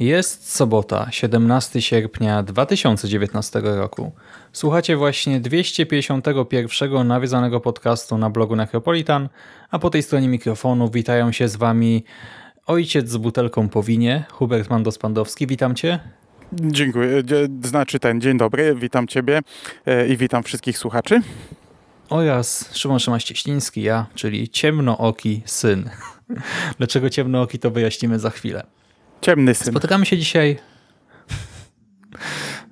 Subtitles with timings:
[0.00, 4.12] Jest sobota, 17 sierpnia 2019 roku.
[4.52, 9.28] Słuchacie właśnie 251 nawiedzonego podcastu na blogu Necropolitan,
[9.70, 12.04] a po tej stronie mikrofonu witają się z wami
[12.66, 15.46] ojciec z butelką po winie, Hubert Mandos-Pandowski.
[15.46, 15.98] Witam cię.
[16.52, 17.22] Dziękuję.
[17.64, 19.40] Znaczy ten, dzień dobry, witam Ciebie
[19.86, 21.20] e, i witam wszystkich słuchaczy.
[22.10, 25.90] Oraz Szymon Szymaś-Cieśliński, ja, czyli ciemnooki syn.
[26.78, 28.77] Dlaczego ciemnooki to wyjaśnimy za chwilę.
[29.20, 29.72] Ciemny syn.
[29.72, 30.58] Spotykamy się dzisiaj.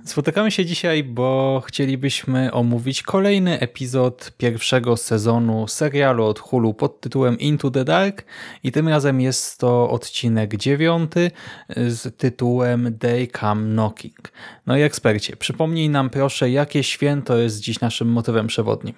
[0.05, 7.39] Spotykamy się dzisiaj, bo chcielibyśmy omówić kolejny epizod pierwszego sezonu serialu od Hulu pod tytułem
[7.39, 8.24] Into the Dark
[8.62, 11.30] i tym razem jest to odcinek dziewiąty
[11.77, 14.33] z tytułem They Come Knocking.
[14.67, 18.95] No i ekspercie, przypomnij nam proszę, jakie święto jest dziś naszym motywem przewodnim.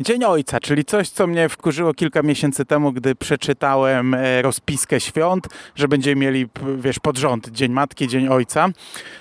[0.00, 5.48] Dzień Ojca, czyli coś, co mnie wkurzyło kilka miesięcy temu, gdy przeczytałem e, rozpiskę świąt,
[5.74, 8.68] że będziemy mieli, wiesz, pod rząd Dzień Matki, Dzień Ojca.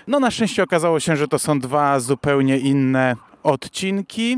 [0.07, 4.37] No na szczęście okazało się, że to są dwa zupełnie inne odcinki.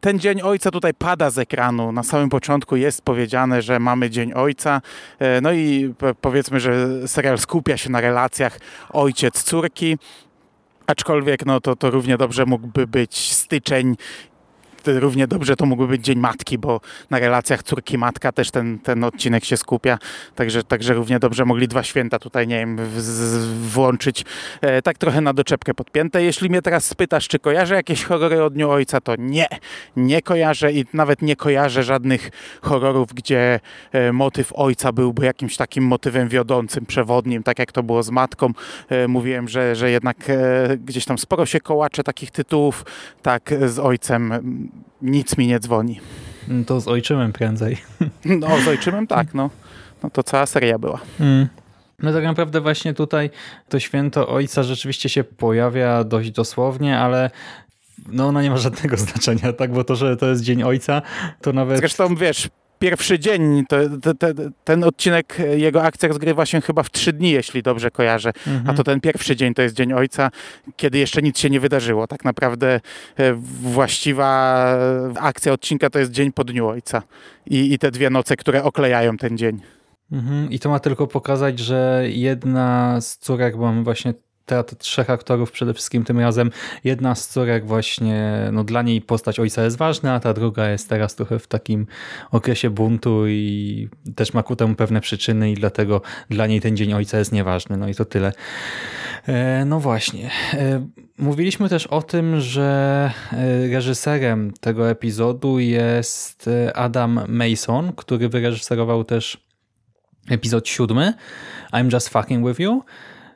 [0.00, 1.92] Ten Dzień Ojca tutaj pada z ekranu.
[1.92, 4.80] Na samym początku jest powiedziane, że mamy Dzień Ojca.
[5.18, 8.58] E, No i powiedzmy, że serial skupia się na relacjach
[8.92, 9.98] ojciec-córki.
[10.86, 13.96] Aczkolwiek no to, to równie dobrze mógłby być styczeń
[14.86, 19.44] równie dobrze to mógłby być Dzień Matki, bo na relacjach córki-matka też ten, ten odcinek
[19.44, 19.98] się skupia,
[20.34, 24.24] także, także równie dobrze mogli dwa święta tutaj, nie wiem, w, włączyć
[24.60, 26.22] e, tak trochę na doczepkę podpięte.
[26.22, 29.46] Jeśli mnie teraz spytasz, czy kojarzę jakieś horrory od Dniu Ojca, to nie,
[29.96, 32.30] nie kojarzę i nawet nie kojarzę żadnych
[32.62, 33.60] horrorów, gdzie
[33.92, 38.52] e, motyw ojca byłby jakimś takim motywem wiodącym, przewodnim, tak jak to było z matką.
[38.88, 42.84] E, mówiłem, że, że jednak e, gdzieś tam sporo się kołacze takich tytułów,
[43.22, 44.32] tak z ojcem
[45.02, 46.00] nic mi nie dzwoni.
[46.48, 47.76] No To z ojczymem prędzej.
[48.24, 49.50] No, z ojczymem tak, no.
[50.02, 51.00] No to cała seria była.
[51.20, 51.48] Mm.
[52.02, 53.30] No tak naprawdę właśnie tutaj
[53.68, 57.30] to święto ojca rzeczywiście się pojawia dość dosłownie, ale
[58.08, 59.72] no ona nie ma żadnego znaczenia, tak?
[59.72, 61.02] Bo to, że to jest Dzień Ojca,
[61.40, 61.78] to nawet...
[61.78, 62.48] Zresztą wiesz,
[62.82, 67.30] pierwszy dzień, to, te, te, ten odcinek, jego akcja rozgrywa się chyba w trzy dni,
[67.30, 68.32] jeśli dobrze kojarzę.
[68.46, 68.70] Mhm.
[68.70, 70.30] A to ten pierwszy dzień to jest Dzień Ojca,
[70.76, 72.06] kiedy jeszcze nic się nie wydarzyło.
[72.06, 72.80] Tak naprawdę
[73.16, 73.32] e,
[73.62, 74.66] właściwa
[75.20, 77.02] akcja odcinka to jest dzień po Dniu Ojca.
[77.46, 79.60] I, I te dwie noce, które oklejają ten dzień.
[80.12, 80.50] Mhm.
[80.50, 84.14] I to ma tylko pokazać, że jedna z córek, bo mamy właśnie
[84.46, 86.50] teatr trzech aktorów przede wszystkim tym razem,
[86.84, 90.88] jedna z córek właśnie, no dla niej postać ojca jest ważna, a ta druga jest
[90.88, 91.86] teraz trochę w takim
[92.30, 96.92] okresie buntu i też ma ku temu pewne przyczyny i dlatego dla niej ten dzień
[96.92, 97.76] ojca jest nieważny.
[97.76, 98.32] No i to tyle.
[99.28, 100.30] E, No właśnie.
[100.54, 100.86] E,
[101.18, 109.46] Mówiliśmy też o tym, że e, reżyserem tego epizodu jest Adam Mason, który wyreżyserował też
[110.30, 111.14] epizod siódmy
[111.72, 112.82] I'm Just Fucking With You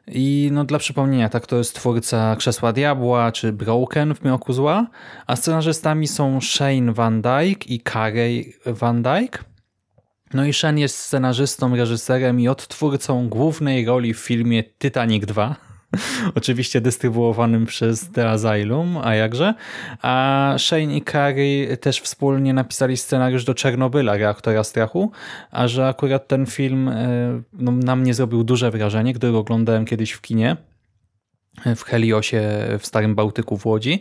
[0.09, 4.87] i no dla przypomnienia, tak to jest twórca Krzesła Diabła czy Broken w Mroku Zła,
[5.27, 9.39] a scenarzystami są Shane Van Dyke i Carey Van Dyke.
[10.35, 15.66] No i Shane jest scenarzystą, reżyserem i odtwórcą głównej roli w filmie Titanic 2.
[16.35, 19.55] Oczywiście dystrybuowanym przez The Asylum, a jakże.
[20.03, 25.11] A Shane i Carey też wspólnie napisali scenariusz do Czernobyla, reaktora strachu,
[25.51, 29.85] a że akurat ten film e, no, na mnie zrobił duże wrażenie, gdy go oglądałem
[29.85, 30.57] kiedyś w kinie,
[31.77, 32.43] w Heliosie
[32.79, 34.01] w Starym Bałtyku w Łodzi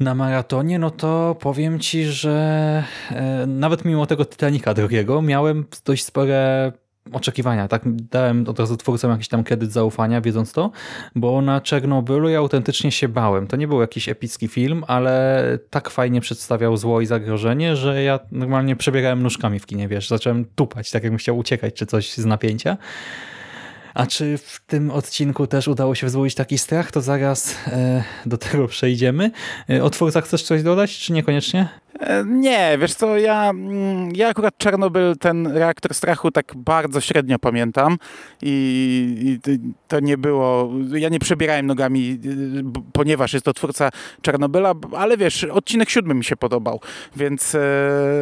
[0.00, 6.04] na maratonie, no to powiem ci, że e, nawet mimo tego Titanica drugiego miałem dość
[6.04, 6.72] spore
[7.12, 7.68] oczekiwania.
[7.68, 10.70] Tak dałem od razu twórcom jakiś tam kredyt zaufania, wiedząc to,
[11.14, 13.46] bo na Czernobylu ja autentycznie się bałem.
[13.46, 18.20] To nie był jakiś epicki film, ale tak fajnie przedstawiał zło i zagrożenie, że ja
[18.32, 22.24] normalnie przebiegałem nóżkami w kinie, wiesz, zacząłem tupać, tak jakbym chciał uciekać czy coś z
[22.24, 22.76] napięcia.
[23.94, 28.38] A czy w tym odcinku też udało się wzbudzić taki strach, to zaraz e, do
[28.38, 29.30] tego przejdziemy.
[29.70, 31.68] E, o twórcach chcesz coś dodać, czy niekoniecznie?
[32.00, 37.38] E, Nie, wiesz co, ja, mm, ja akurat Czarnobyl, ten reaktor strachu tak bardzo średnio
[37.38, 37.96] pamiętam
[38.42, 43.90] i, i to nie było, ja nie przebierałem nogami, y, ponieważ jest to twórca
[44.22, 46.80] Czarnobyla, ale wiesz, odcinek siódmy mi się podobał,
[47.16, 47.58] więc e,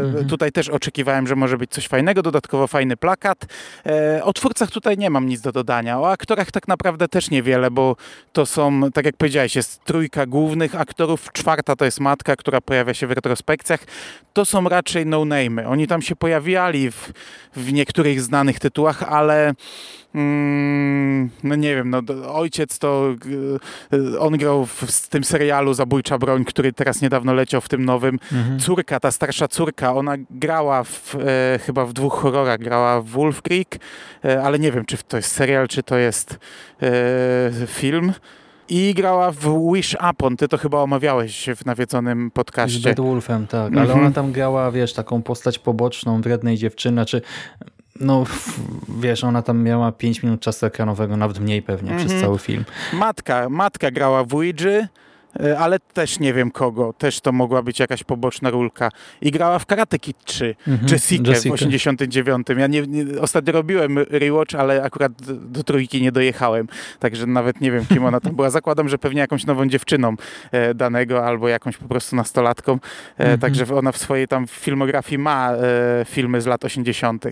[0.02, 0.26] Mhm.
[0.28, 3.46] tutaj też oczekiwałem, że może być coś fajnego, dodatkowo fajny plakat.
[3.86, 7.70] E, o twórcach tutaj nie mam nic do dodania, o aktorach tak naprawdę też niewiele,
[7.70, 7.96] bo
[8.32, 12.94] to są, tak jak powiedziałeś, jest trójka głównych aktorów, czwarta to jest matka, która pojawia
[12.94, 13.10] się w
[13.62, 13.96] retrospekcjach.
[14.32, 15.66] To są raczej no-name'y.
[15.66, 17.12] Oni tam się pojawiali w,
[17.56, 19.54] w niektórych znanych tytułach, ale
[20.14, 22.02] mm, no nie wiem, no,
[22.34, 23.14] ojciec to
[23.92, 27.84] y, on grał w, w tym serialu Zabójcza Broń, który teraz niedawno leciał w tym
[27.84, 28.18] nowym.
[28.60, 33.42] Córka, ta starsza córka, ona grała w, e, chyba w dwóch horrorach, grała w Wolf
[33.42, 33.78] Creek,
[34.24, 36.38] e, ale nie wiem, czy to jest serial, czy to jest
[36.82, 38.12] e, film.
[38.74, 42.88] I grała w Wish Upon, ty to chyba omawiałeś w nawiedzonym Z podcaście.
[42.88, 43.72] Bad Wolfem, tak.
[43.72, 44.00] Ale Mhm.
[44.00, 47.22] ona tam grała, wiesz, taką postać poboczną, wrednej dziewczyny, czy
[48.00, 48.24] no
[49.00, 52.20] wiesz, ona tam miała 5 minut czasu ekranowego, nawet mniej pewnie przez Mhm.
[52.20, 52.64] cały film.
[52.92, 54.88] Matka, matka grała w Ouija,
[55.58, 56.92] ale też nie wiem kogo.
[56.98, 58.90] Też to mogła być jakaś poboczna rulka.
[59.20, 60.54] I grała w Karate Kid 3.
[60.68, 60.92] Mhm.
[60.92, 61.54] Jessica, w Jessica.
[61.54, 62.46] 89.
[62.56, 66.68] Ja nie, nie, ostatnio robiłem rewatch, ale akurat do, do trójki nie dojechałem.
[66.98, 68.50] Także nawet nie wiem, kim ona tam była.
[68.50, 70.14] Zakładam, że pewnie jakąś nową dziewczyną
[70.52, 72.72] e, danego albo jakąś po prostu nastolatką.
[72.72, 73.38] E, Mhm.
[73.40, 77.24] Także ona w swojej tam filmografii ma e, filmy z lat 80.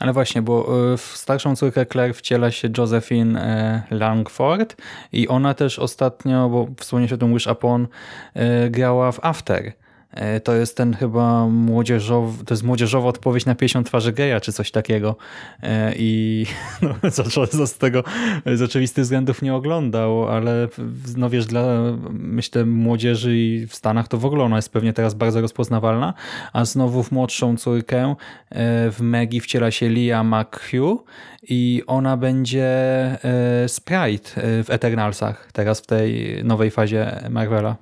[0.00, 4.76] Ale właśnie, bo y, w starszą córkę Claire wciela się Josephine e, Langford
[5.12, 7.88] i ona też ostatnio, bo wspomniałeś o tym Wish Upon,
[8.34, 9.72] e, grała w After.
[10.10, 14.52] E, To jest ten chyba młodzieżowy, to jest młodzieżowa odpowiedź na 50 twarzy geja, czy
[14.52, 15.16] coś takiego.
[15.62, 16.46] E, I
[16.82, 18.04] no, za za z tego
[18.46, 20.68] z oczywistych względów nie oglądał, ale
[21.16, 21.62] no wiesz, dla
[22.10, 26.14] myślę młodzieży i w Stanach to w ogóle ona jest pewnie teraz bardzo rozpoznawalna,
[26.52, 28.14] a znowu w młodszą córkę
[28.50, 31.04] e, w Maggie wciela się Lia McHugh
[31.42, 37.76] i ona będzie e, Sprite e, w Eternalsach, teraz w tej nowej fazie Marvela.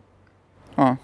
[0.76, 0.96] O,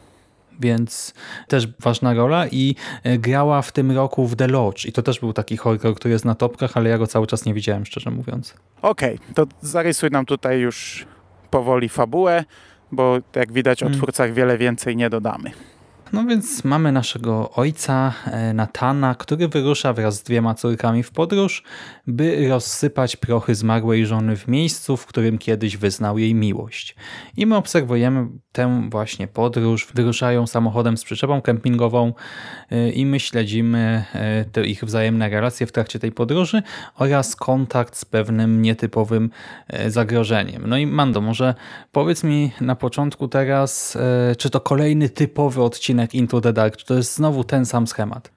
[0.60, 1.14] więc
[1.48, 5.20] też ważna rola i e, grała w tym roku w The Lodge i to też
[5.20, 8.10] był taki horror, który jest na topkach, ale ja go cały czas nie widziałem, szczerze
[8.10, 8.54] mówiąc.
[8.82, 11.06] Okej, to zarysuj nam tutaj już
[11.50, 12.44] powoli fabułę,
[12.92, 13.98] bo jak widać o Mm.
[13.98, 15.50] twórcach wiele więcej nie dodamy.
[16.14, 21.62] No więc mamy naszego ojca, e, Natana, który wyrusza wraz z dwiema córkami w podróż,
[22.06, 26.96] by rozsypać prochy zmarłej żony w miejscu, w którym kiedyś wyznał jej miłość.
[27.36, 29.88] I my obserwujemy tę właśnie podróż.
[29.94, 32.12] Wyruszają samochodem z przyczepą kempingową
[32.70, 36.62] e, i my śledzimy e, te ich wzajemne relacje w trakcie tej podróży
[36.96, 39.30] oraz kontakt z pewnym nietypowym
[39.88, 40.62] zagrożeniem.
[40.66, 41.54] No i Mando, może
[41.92, 43.98] powiedz mi na początku teraz,
[44.38, 48.33] czy to kolejny typowy odcinek Into the Dark, czy to jest znowu ten sam schemat?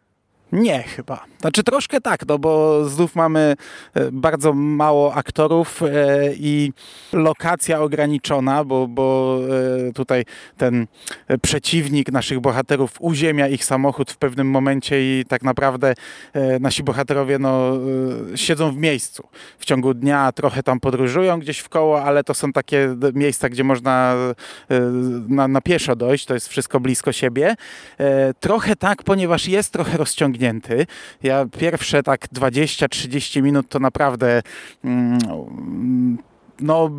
[0.51, 1.25] Nie, chyba.
[1.41, 3.55] Znaczy troszkę tak, no bo znów mamy
[3.93, 5.87] e, bardzo mało aktorów e,
[6.33, 6.73] i
[7.13, 9.39] lokacja ograniczona, bo, bo
[9.89, 10.25] e, tutaj
[10.57, 10.87] ten
[11.41, 15.93] przeciwnik naszych bohaterów uziemia ich samochód w pewnym momencie i tak naprawdę
[16.59, 17.71] nasi bohaterowie no,
[18.35, 19.27] siedzą w miejscu.
[19.59, 23.63] W ciągu dnia trochę tam podróżują gdzieś w koło, ale to są takie miejsca, gdzie
[23.63, 24.15] można
[25.29, 27.55] na, na pieszo dojść, to jest wszystko blisko siebie.
[28.39, 29.97] Trochę tak, ponieważ jest trochę
[30.37, 30.85] rozciągnięty.
[31.23, 34.41] Ja pierwsze tak 20-30 minut to naprawdę
[34.83, 36.17] mm,
[36.59, 36.89] no,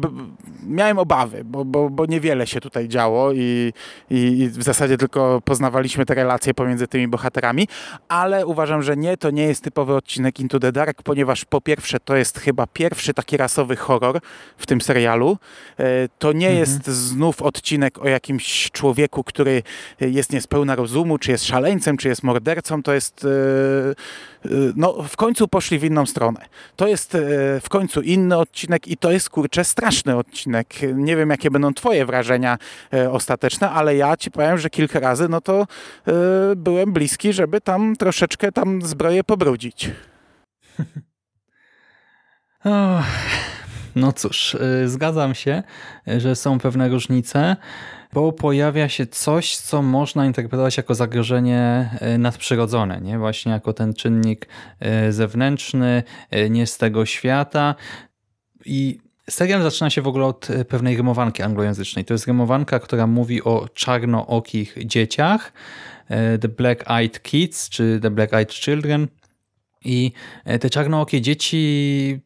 [0.67, 3.73] miałem obawy, bo, bo, bo niewiele się tutaj działo i,
[4.11, 7.69] i, i w zasadzie tylko poznawaliśmy te relacje pomiędzy tymi bohaterami,
[8.09, 12.01] ale uważam, że nie, to nie jest typowy odcinek Into the Dark, ponieważ po pierwsze
[12.01, 14.21] to jest chyba pierwszy taki rasowy horror
[14.57, 15.39] w tym serialu.
[15.79, 15.85] E,
[16.19, 16.61] To nie Mhm.
[16.61, 19.63] jest znów odcinek o jakimś człowieku, który
[20.01, 23.29] jest niespełna rozumu, czy jest szaleńcem, czy jest mordercą, to jest e,
[24.45, 26.41] e, no w końcu poszli w inną stronę.
[26.77, 27.17] To jest
[27.61, 30.75] w końcu inny odcinek i to jest kurczę straszny odcinek.
[30.95, 32.59] Nie wiem jakie będą twoje wrażenia
[32.93, 35.67] e, ostateczne, ale ja ci powiem, że kilka razy no to e,
[36.57, 39.91] byłem bliski, żeby tam troszeczkę tam zbroję pobrudzić.
[42.65, 43.05] Och,
[43.97, 45.63] No cóż, y, zgadzam się,
[46.07, 47.57] że są pewne różnice,
[48.13, 53.19] bo pojawia się coś, co można interpretować jako zagrożenie nadprzyrodzone, nie?
[53.19, 54.49] Właśnie jako ten czynnik
[55.11, 56.03] zewnętrzny,
[56.51, 57.75] nie z tego świata.
[58.65, 58.99] I
[59.29, 62.05] serial zaczyna się w ogóle od y, pewnej rymowanki anglojęzycznej.
[62.05, 65.53] To jest rymowanka, która mówi o czarnookich dzieciach,
[66.35, 69.09] y, The Black Eyed Kids, czy The Black Eyed Children.
[69.85, 70.13] I
[70.47, 72.21] y, te czarnookie dzieci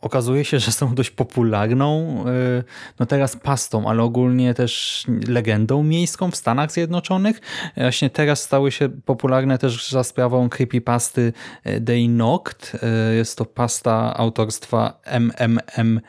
[0.00, 2.64] okazuje się, że są dość popularną, y,
[3.00, 7.40] no teraz pastą, ale ogólnie też legendą miejską w Stanach Zjednoczonych.
[7.76, 11.32] Właśnie teraz stały się popularne też za sprawą creepypasty
[11.66, 12.72] y, They Knocked.
[13.12, 16.00] Y, jest to pasta autorstwa MMM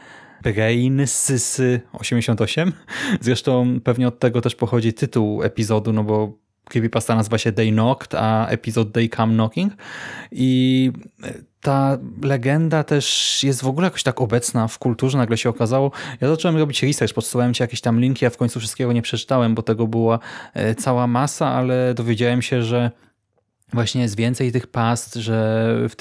[0.44, 2.74] Brain Sysy 88.
[3.22, 8.16] Zresztą pewnie od tego też pochodzi tytuł epizodu, no bo creepypasta nazywa się They Knocked,
[8.16, 9.74] a epizod They Come Knocking.
[10.32, 10.92] I
[11.62, 15.92] ta legenda też jest w ogóle jakoś tak obecna w kulturze, nagle się okazało.
[16.22, 19.56] Ja zacząłem robić research, podstawałem ci jakieś tam linki, ja w końcu wszystkiego nie przeczytałem,
[19.56, 20.20] bo tego była
[20.54, 22.92] e, cała masa, ale dowiedziałem się, że
[23.74, 25.96] Właśnie jest więcej tych past, że w,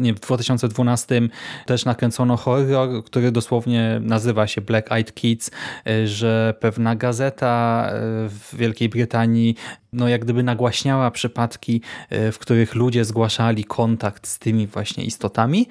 [0.00, 1.20] nie, w 2012
[1.66, 5.50] też nakręcono horror, który dosłownie nazywa się Black Eyed Kids,
[5.86, 7.92] e, że pewna gazeta e,
[8.28, 9.54] w Wielkiej Brytanii
[9.92, 15.68] no jak gdyby nagłaśniała przypadki, w których ludzie zgłaszali kontakt z tymi właśnie istotami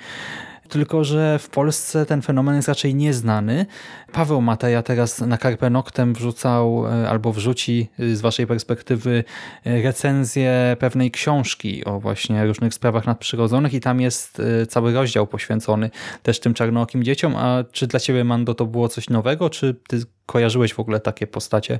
[0.69, 3.65] tylko że w Polsce ten fenomen jest raczej nieznany.
[4.11, 9.23] Paweł Mateja teraz na Carpe Noctem wrzucał e, albo wrzuci e, z waszej perspektywy
[9.65, 15.89] e, recenzję pewnej książki o właśnie różnych sprawach nadprzyrodzonych i tam jest cały rozdział poświęcony
[16.23, 17.35] też tym czarnookim dzieciom.
[17.35, 21.27] A czy dla ciebie, Mando, to było coś nowego, czy ty kojarzyłeś w ogóle takie
[21.27, 21.79] postacie?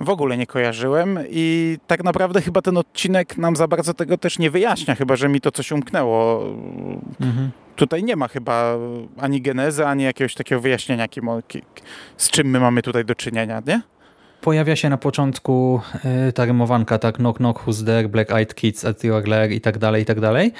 [0.00, 4.38] W ogóle nie kojarzyłem i tak naprawdę chyba ten odcinek nam za bardzo tego też
[4.38, 6.44] nie wyjaśnia, chyba że mi to coś umknęło.
[7.20, 7.50] Mhm.
[7.76, 8.76] Tutaj nie ma chyba
[9.18, 11.06] ani genezy, ani jakiegoś takiego wyjaśnienia,
[12.16, 13.82] z czym my mamy tutaj do czynienia, nie?
[14.40, 15.80] Pojawia się na początku
[16.28, 19.60] y, ta rymowanka, tak, knock knock, who's there, black eyed kids at your glare i
[19.60, 20.52] tak dalej, i tak dalej.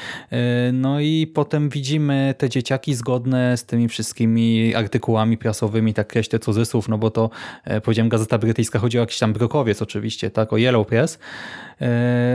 [0.69, 6.39] Y, no i potem widzimy te dzieciaki zgodne z tymi wszystkimi artykułami prasowymi, tak kreślę
[6.39, 7.31] cudzysłów, no bo to,
[7.77, 11.19] y, powiedziałem, Gazeta Brytyjska, chodzi o jakiś tam brokowiec oczywiście, tak, o Yellow Press,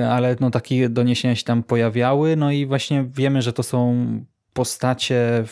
[0.10, 4.06] ale no takie doniesienia się tam pojawiały, no i właśnie wiemy, że to są
[4.54, 5.44] postacie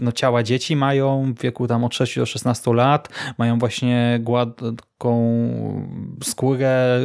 [0.00, 5.40] no, ciała dzieci mają w wieku tam od 6 do 16 lat, mają właśnie gładką
[6.24, 7.00] skórę,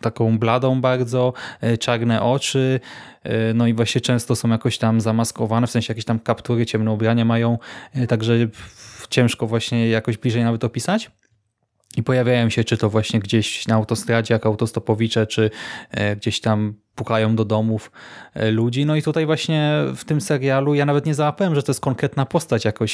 [0.00, 2.80] taką bladą bardzo, e, czarne oczy,
[3.22, 6.92] e, no i właśnie często są jakoś tam zamaskowane, w sensie jakieś tam kaptury, ciemne
[6.92, 7.58] ubrania mają,
[7.94, 8.34] e, także
[9.10, 11.10] ciężko właśnie jakoś bliżej nawet opisać.
[11.96, 15.50] I pojawiają się czy to właśnie gdzieś na autostradzie jak autostopowicze, czy
[16.16, 17.90] gdzieś tam pukają do domów
[18.34, 18.86] e, ludzi.
[18.86, 22.26] No i tutaj właśnie w tym serialu ja nawet nie załapałem, że to jest konkretna
[22.26, 22.90] postać jakoś,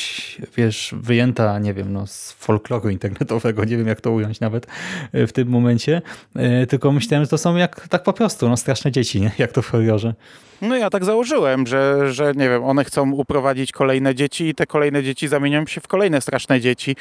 [0.57, 4.67] wiesz, wyjęta, nie wiem, no, z folkloru internetowego, nie wiem jak to ująć nawet
[5.13, 6.03] e, w tym momencie,
[6.37, 9.31] e, tylko myślałem, że to są jak tak po prostu, no straszne dzieci, nie?
[9.39, 10.15] jak to w horrorze.
[10.63, 14.67] No ja tak założyłem, że, że nie wiem, one chcą uprowadzić kolejne dzieci i te
[14.67, 16.97] kolejne dzieci zamienią się w kolejne straszne dzieci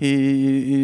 [0.00, 0.06] i,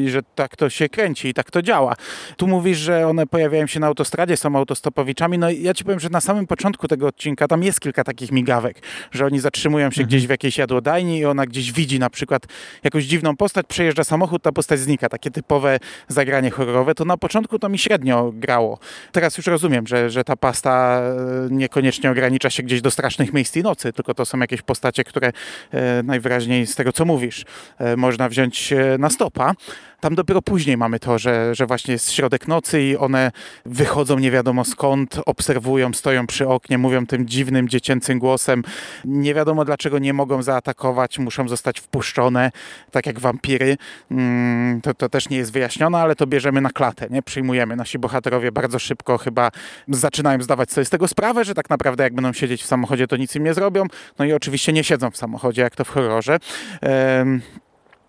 [0.07, 1.95] i że tak to się kręci i tak to działa.
[2.37, 6.09] Tu mówisz, że one pojawiają się na autostradzie, są autostopowiczami, no ja ci powiem, że
[6.09, 10.09] na samym początku tego odcinka tam jest kilka takich migawek, że oni zatrzymują się mhm.
[10.09, 12.43] gdzieś w jakiejś jadłodajni i ona gdzieś widzi na przykład
[12.85, 15.09] jakąś dziwną postać, przejeżdża samochód, ta postać znika.
[15.09, 15.79] Takie typowe
[16.09, 16.95] zagranie horrorowe.
[16.95, 18.79] To na początku to mi średnio grało.
[19.13, 23.57] Teraz już rozumiem, że, że ta pasta e, niekoniecznie ogranicza się gdzieś do strasznych miejsc
[23.57, 25.33] i nocy, tylko to są jakieś postacie, które
[25.73, 27.45] e, najwyraźniej z tego, co mówisz,
[27.79, 29.55] e, można wziąć na stopa.
[30.01, 33.33] Tam dopiero później mamy to, że, że właśnie jest środek nocy i one
[33.67, 38.63] wychodzą nie wiadomo skąd, obserwują, stoją przy oknie, mówią tym dziwnym, dziecięcym głosem.
[39.05, 42.51] Nie wiadomo dlaczego nie mogą zaatakować, muszą zostać wpuszczone,
[42.91, 43.77] tak jak wampiry.
[44.11, 47.23] Mm, to, to też nie jest wyjaśnione, ale to bierzemy na klatę, nie?
[47.23, 47.77] Przyjmujemy.
[47.77, 49.51] Nasi bohaterowie bardzo szybko chyba
[49.89, 53.17] zaczynają zdawać sobie z tego sprawę, że tak naprawdę jak będą siedzieć w samochodzie, to
[53.17, 53.85] nic im nie zrobią.
[54.19, 56.39] No i oczywiście nie siedzą w samochodzie, jak to w horrorze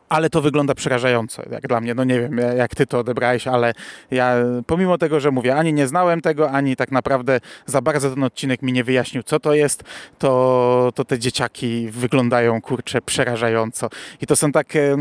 [0.09, 1.93] ale to wygląda przerażająco, jak dla mnie.
[1.93, 3.73] No nie wiem, jak ty to odebrałeś, ale
[4.11, 4.35] ja
[4.67, 8.61] pomimo tego, że mówię, ani nie znałem tego, ani tak naprawdę za bardzo ten odcinek
[8.61, 9.83] mi nie wyjaśnił, co to jest,
[10.17, 13.89] to, to te dzieciaki wyglądają, kurczę, przerażająco.
[14.21, 14.97] I to są takie...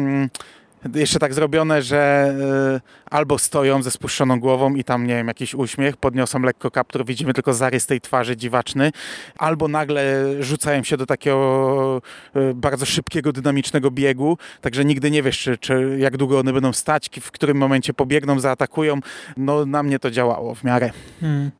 [0.94, 2.34] jeszcze tak zrobione, że
[2.76, 7.04] y, albo stoją ze spuszczoną głową i tam, nie wiem, jakiś uśmiech, podniosą lekko kaptur,
[7.04, 8.92] widzimy tylko zarys tej twarzy dziwaczny,
[9.38, 12.02] albo nagle rzucają się do takiego
[12.36, 16.72] y, bardzo szybkiego, dynamicznego biegu, także nigdy nie wiesz, czy, czy jak długo one będą
[16.72, 19.00] stać, w którym momencie pobiegną, zaatakują.
[19.36, 20.90] No na mnie to działało w miarę.
[21.20, 21.50] Hmm.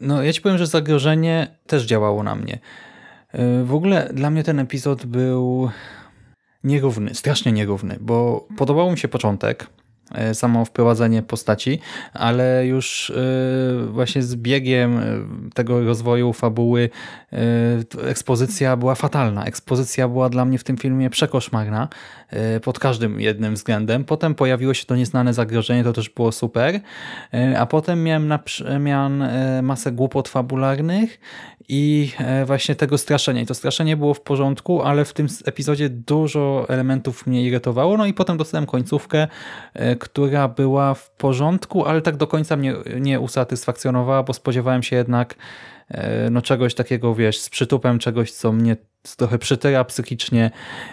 [0.00, 2.58] No ja ci powiem, że zagrożenie też działało na mnie.
[3.34, 5.70] Y, w ogóle dla mnie ten epizod był
[6.66, 9.66] nierówny, strasznie nierówny, bo podobał mi się początek,
[10.32, 11.78] samo wprowadzenie postaci,
[12.12, 15.02] ale już e, właśnie z biegiem e,
[15.54, 16.90] tego rozwoju fabuły
[18.04, 19.44] ekspozycja była fatalna.
[19.44, 21.88] Ekspozycja była dla mnie w tym filmie przekoszmarna
[22.62, 24.04] pod każdym jednym względem.
[24.04, 26.80] Potem pojawiło się to nieznane zagrożenie, to też było super,
[27.58, 29.24] a potem miałem na przemian
[29.62, 31.20] masę głupot fabularnych
[31.68, 32.12] i
[32.46, 33.40] właśnie tego straszenia.
[33.40, 38.06] I to straszenie było w porządku, ale w tym epizodzie dużo elementów mnie irytowało, no
[38.06, 39.28] i potem dostałem końcówkę,
[39.96, 45.34] która była w porządku, ale tak do końca mnie nie usatysfakcjonowała, bo spodziewałem się jednak
[45.88, 48.76] e, no czegoś takiego, wiesz, z przytupem, czegoś, co mnie
[49.16, 50.50] trochę przytyra psychicznie,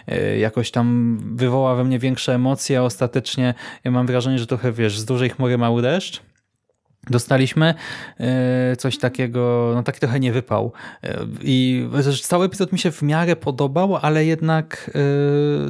[0.07, 3.53] e, jakoś tam wywoła we mnie większe emocje, ostatecznie.
[3.83, 6.21] Ja mam wrażenie, że trochę, wiesz, z dużej chmury mały deszcz,
[7.09, 7.73] Dostaliśmy
[8.19, 10.71] e, coś takiego, no taki trochę nie wypał.
[11.03, 11.87] E, I
[12.21, 14.99] cały epizod mi się w miarę podobał, ale jednak e,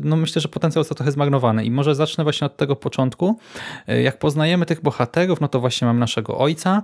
[0.04, 1.66] no myślę, że potencjał jest trochę zmarnowany.
[1.66, 3.40] I może zacznę właśnie od tego początku.
[4.04, 6.82] Jak poznajemy tych bohaterów, no to właśnie mam naszego ojca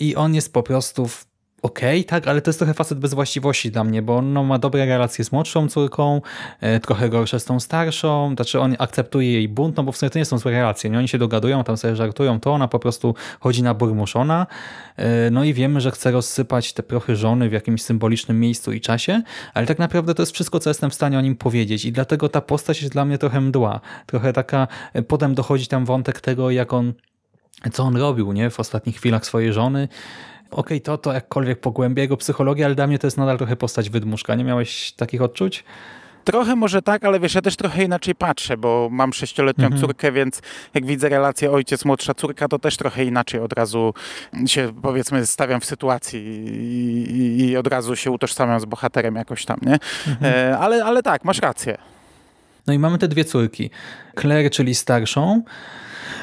[0.00, 1.27] i on jest po prostu w
[1.68, 4.44] okej, okay, tak, ale to jest trochę facet bez właściwości dla mnie, bo on no,
[4.44, 6.20] ma dobre relacje z młodszą córką,
[6.60, 10.10] e, trochę gorsze z tą starszą, znaczy on akceptuje jej bunt, no bo w sumie
[10.10, 10.98] to nie są złe relacje, nie?
[10.98, 14.46] oni się dogadują, tam sobie żartują, to ona po prostu chodzi na burmuszona,
[14.96, 18.80] e, no i wiemy, że chce rozsypać te prochy żony w jakimś symbolicznym miejscu i
[18.80, 19.22] czasie,
[19.54, 22.28] ale tak naprawdę to jest wszystko, co jestem w stanie o nim powiedzieć i dlatego
[22.28, 26.50] ta postać jest dla mnie trochę mdła, trochę taka, e, potem dochodzi tam wątek tego,
[26.50, 26.92] jak on
[27.72, 29.88] co on robił nie w ostatnich chwilach swojej żony
[30.50, 33.56] okej, okay, to, to jakkolwiek pogłębia jego psychologię, ale dla mnie to jest nadal trochę
[33.56, 34.34] postać wydmuszka.
[34.34, 35.64] Nie miałeś takich odczuć?
[36.24, 39.82] Trochę może tak, ale wiesz, ja też trochę inaczej patrzę, bo mam sześcioletnią mhm.
[39.82, 40.42] córkę, więc
[40.74, 43.94] jak widzę relację ojciec-młodsza córka, to też trochę inaczej od razu
[44.46, 49.44] się, powiedzmy, stawiam w sytuacji i, i, i od razu się utożsamiam z bohaterem jakoś
[49.44, 49.78] tam, nie?
[50.08, 50.34] Mhm.
[50.34, 51.78] E, ale, ale tak, masz rację.
[52.66, 53.70] No i mamy te dwie córki.
[54.20, 55.42] Claire, czyli starszą,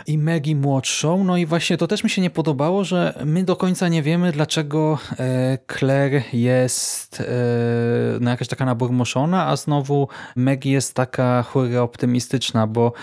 [0.07, 1.23] i Maggie młodszą.
[1.23, 4.31] No i właśnie to też mi się nie podobało, że my do końca nie wiemy,
[4.31, 7.25] dlaczego e, Claire jest e,
[8.19, 12.93] no jakaś taka naburmoszona, a znowu Maggie jest taka chóra optymistyczna, bo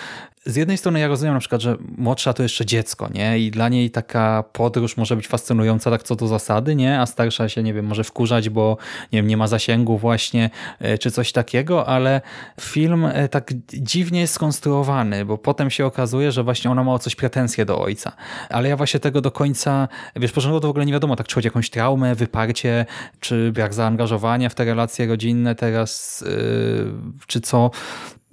[0.46, 3.38] z jednej strony ja rozumiem na przykład, że młodsza to jeszcze dziecko, nie?
[3.38, 7.00] I dla niej taka podróż może być fascynująca tak co do zasady, nie?
[7.00, 8.76] A starsza się, nie wiem, może wkurzać, bo
[9.12, 12.20] nie wiem, nie ma zasięgu właśnie, e, czy coś takiego, ale
[12.60, 16.98] film e, tak dziwnie jest skonstruowany, bo potem się okazuje, że właśnie ona ma o
[16.98, 18.12] coś pretensje do ojca.
[18.48, 21.40] Ale ja właśnie tego do końca, wiesz, początkowo to w ogóle nie wiadomo, tak czy
[21.44, 22.86] jakąś traumę, wyparcie,
[23.20, 26.92] czy brak zaangażowania w te relacje rodzinne teraz, yy,
[27.26, 27.70] czy co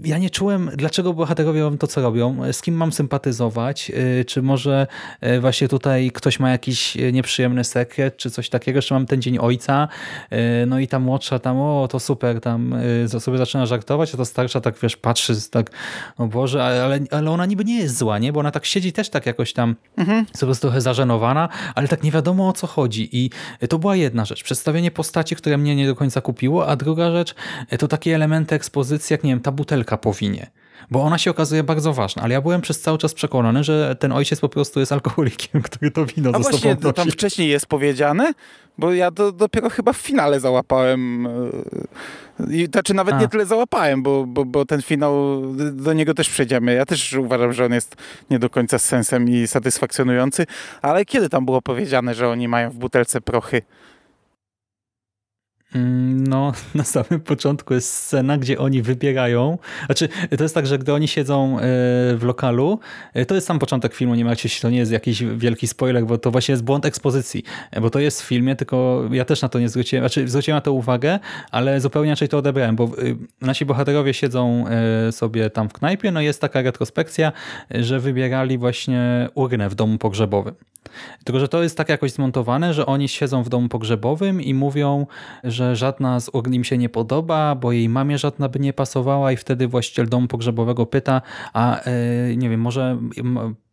[0.04, 4.42] ja nie czułem, dlaczego bohaterowie robią to, co robią, z kim mam sympatyzować, y, czy
[4.42, 4.88] może
[5.24, 9.22] y, właśnie tutaj ktoś ma jakiś y, nieprzyjemny sekret, czy coś takiego, czy mam ten
[9.22, 9.88] dzień ojca,
[10.68, 12.76] no i ta młodsza tam, o to super, tam
[13.20, 15.72] sobie zaczyna żartować, a ta starsza tak, wiesz, patrzy tak,
[16.18, 19.10] o Boże, ale, ale ona niby nie jest zła, nie, bo ona tak siedzi też
[19.10, 20.26] tak jakoś tam, mhm.
[20.38, 23.30] sobie trochę zażenowana, ale tak nie wiadomo o co chodzi i
[23.70, 27.36] to była jedna rzecz, przedstawienie postaci, które mnie nie do końca kupiło, a druga rzecz
[27.80, 30.52] to takie elementy ekspozycji, jak nie wiem, ta butelka po powinie.
[30.91, 34.12] Bo ona się okazuje bardzo ważna, ale ja byłem przez cały czas przekonany, że ten
[34.12, 37.65] ojciec po prostu jest alkoholikiem, który to wino A ze właśnie, sobą tam wcześniej jest
[37.65, 38.34] powiedziane?
[38.78, 41.28] Bo ja to dopiero chyba w finale załapałem.
[41.28, 43.19] E, I, znaczy nawet A.
[43.19, 46.73] nie tyle załapałem, bo, bo, bo ten finał, do niego też przejdziemy.
[46.73, 47.95] Ja też uważam, że on jest
[48.30, 50.45] nie do końca z sensem i satysfakcjonujący,
[50.82, 53.62] ale kiedy tam było powiedziane, że oni mają w butelce prochy?
[55.75, 59.58] Mm, no, na samym początku jest scena, gdzie oni wybierają.
[59.86, 61.62] Znaczy, to jest tak, że gdy oni siedzą e,
[62.17, 62.79] w lokalu,
[63.13, 66.05] e, to jest sam początek filmu, nie martwcie się, to nie jest jakiś wielki spoiler,
[66.05, 69.41] bo to właśnie jest błąd ekspozycji, e, bo to jest w filmie, tylko ja też
[69.41, 71.19] na to nie zwróciłem, znaczy zwróciłem na to uwagę,
[71.51, 72.91] ale zupełnie inaczej to odebrałem, bo
[73.41, 74.65] nasi bohaterowie siedzą
[75.12, 77.32] sobie tam w knajpie, no jest taka retrospekcja,
[77.71, 80.55] że wybierali właśnie urnę w domu pogrzebowym.
[81.23, 85.08] Tylko, że to jest tak jakoś zmontowane, że oni siedzą w domu pogrzebowym i mówią,
[85.43, 89.32] że żadna z urn im się nie podoba, bo jej mamie żadna by nie pasowała
[89.32, 91.22] i wtedy właściciel domu pogrzebowego pyta,
[91.54, 91.82] a
[92.30, 92.98] yy, nie wiem, może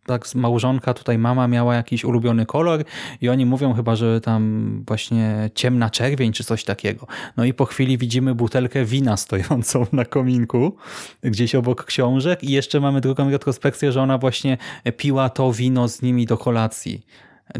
[0.06, 2.84] tak małżonka, tutaj mama miała jakiś ulubiony kolor?
[3.20, 7.06] I oni mówią chyba, że tam właśnie ciemna czerwień czy coś takiego.
[7.36, 10.76] No i po chwili widzimy butelkę wina stojącą na kominku
[11.22, 12.44] gdzieś obok książek.
[12.44, 14.58] I jeszcze mamy drugą retrospekcję, że ona właśnie
[14.96, 17.06] piła to wino z nimi do kolacji,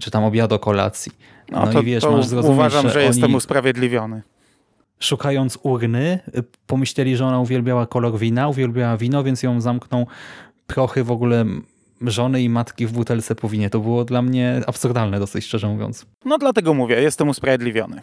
[0.00, 1.12] czy tam obiadu kolacji.
[1.50, 4.22] No, no to, i wiesz, to masz zrozumieć, uważam, że, jestem usprawiedliwiony
[5.00, 6.18] szukając urny,
[6.66, 10.06] pomyśleli, że ona uwielbiała kolor wina, uwielbiała wino, więc ją zamkną
[10.66, 11.44] prochy w ogóle
[12.00, 13.70] żony i matki w butelce powinie.
[13.70, 16.06] To było dla mnie absurdalne, dosyć szczerze mówiąc.
[16.24, 18.00] No dlatego mówię, jestem usprawiedliwiony.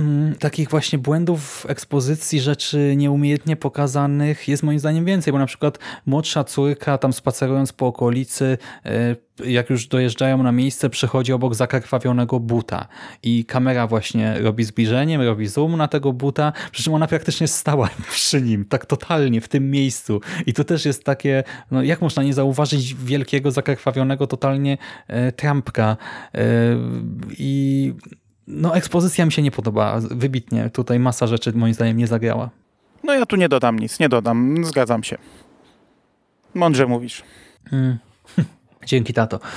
[0.00, 5.46] Mm, takich właśnie błędów w ekspozycji, rzeczy nieumiejętnie pokazanych jest moim zdaniem więcej, bo na
[5.46, 11.54] przykład młodsza córka tam spacerując po okolicy, e, jak już dojeżdżają na miejsce, przechodzi obok
[11.54, 12.88] zakrwawionego buta
[13.22, 17.90] i kamera właśnie robi zbliżenie, robi zoom na tego buta, przy czym ona praktycznie stała
[18.12, 20.20] przy nim, tak totalnie w tym miejscu.
[20.46, 25.96] I to też jest takie, no jak można nie zauważyć wielkiego zakrwawionego totalnie e, trampka
[26.34, 26.40] e,
[27.38, 27.92] i
[28.52, 30.70] no ekspozycja mi się nie podoba, wybitnie.
[30.70, 32.50] Tutaj masa rzeczy moim zdaniem nie zagrała.
[33.04, 35.18] No ja tu nie dodam nic, nie dodam, zgadzam się.
[36.54, 37.22] Mądrze mówisz.
[37.72, 37.98] Mm.
[38.86, 39.40] Dzięki, tato.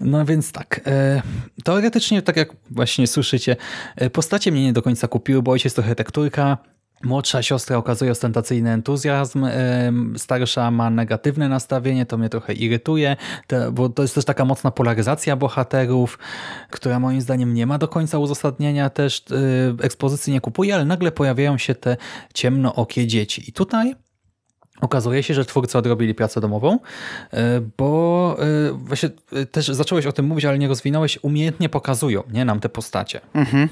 [0.00, 1.22] No więc tak, e,
[1.64, 3.56] teoretycznie, tak jak właśnie słyszycie,
[3.96, 6.58] e, postacie mnie nie do końca kupiły, bo ojciec trochę tekturka,
[7.04, 9.46] Młodsza siostra okazuje ostentacyjny entuzjazm,
[10.16, 13.16] starsza ma negatywne nastawienie, to mnie trochę irytuje,
[13.72, 16.18] bo to jest też taka mocna polaryzacja bohaterów,
[16.70, 21.12] która moim zdaniem nie ma do końca uzasadnienia, też y, ekspozycji nie kupuje, ale nagle
[21.12, 21.96] pojawiają się te
[22.34, 23.44] ciemnookie dzieci.
[23.48, 23.94] I tutaj
[24.80, 27.36] Okazuje się, że twórcy odrobili pracę domową, y,
[27.78, 28.36] bo
[28.68, 29.10] y, właśnie
[29.50, 33.20] też zacząłeś o tym mówić, ale nie rozwinąłeś, umiejętnie pokazują nie, nam te postacie.
[33.34, 33.68] Mhm.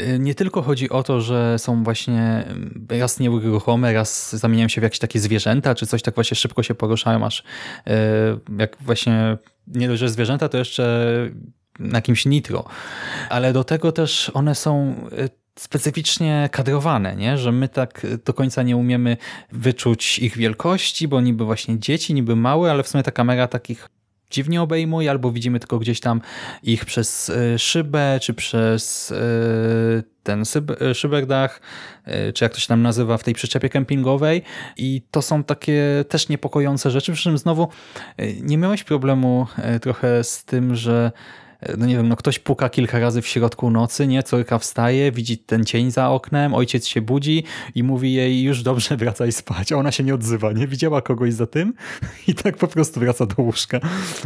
[0.00, 2.44] Y, nie tylko chodzi o to, że są właśnie
[2.92, 6.62] y, raz nieuruchome, raz zamieniają się w jakieś takie zwierzęta, czy coś tak właśnie szybko
[6.62, 7.92] się poruszają, aż y,
[8.58, 11.06] jak właśnie nie dość, że zwierzęta, to jeszcze
[11.78, 12.64] na kimś nitro.
[13.28, 14.94] Ale do tego też one są
[15.58, 17.38] specyficznie kadrowane, nie?
[17.38, 19.16] że my tak do końca nie umiemy
[19.52, 23.88] wyczuć ich wielkości, bo niby właśnie dzieci, niby małe, ale w sumie ta kamera takich
[24.30, 26.20] dziwnie obejmuje, albo widzimy tylko gdzieś tam
[26.62, 30.42] ich przez e, szybę, czy przez e, ten
[30.80, 31.60] e, szyberdach,
[32.34, 34.42] czy jak to się tam nazywa w tej przyczepie kempingowej.
[34.76, 37.68] I to są takie też niepokojące rzeczy, przy czym znowu
[38.40, 39.46] nie miałeś problemu
[39.82, 41.12] trochę z tym, że
[41.78, 44.22] no nie wiem, no ktoś puka kilka razy w środku nocy, nie?
[44.22, 47.44] Córka wstaje, widzi ten cień za oknem, ojciec się budzi
[47.74, 49.72] i mówi jej już dobrze, wracaj spać.
[49.72, 50.66] A ona się nie odzywa, nie?
[50.66, 51.74] Widziała kogoś za tym
[52.28, 53.80] i tak po prostu wraca do łóżka.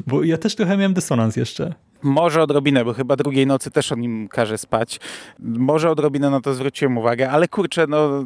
[0.07, 1.75] Bo ja też trochę miałem dysonans jeszcze.
[2.03, 5.01] Może odrobinę, bo chyba drugiej nocy też on nim każe spać.
[5.39, 8.25] Może odrobinę na to zwróciłem uwagę, ale kurczę, no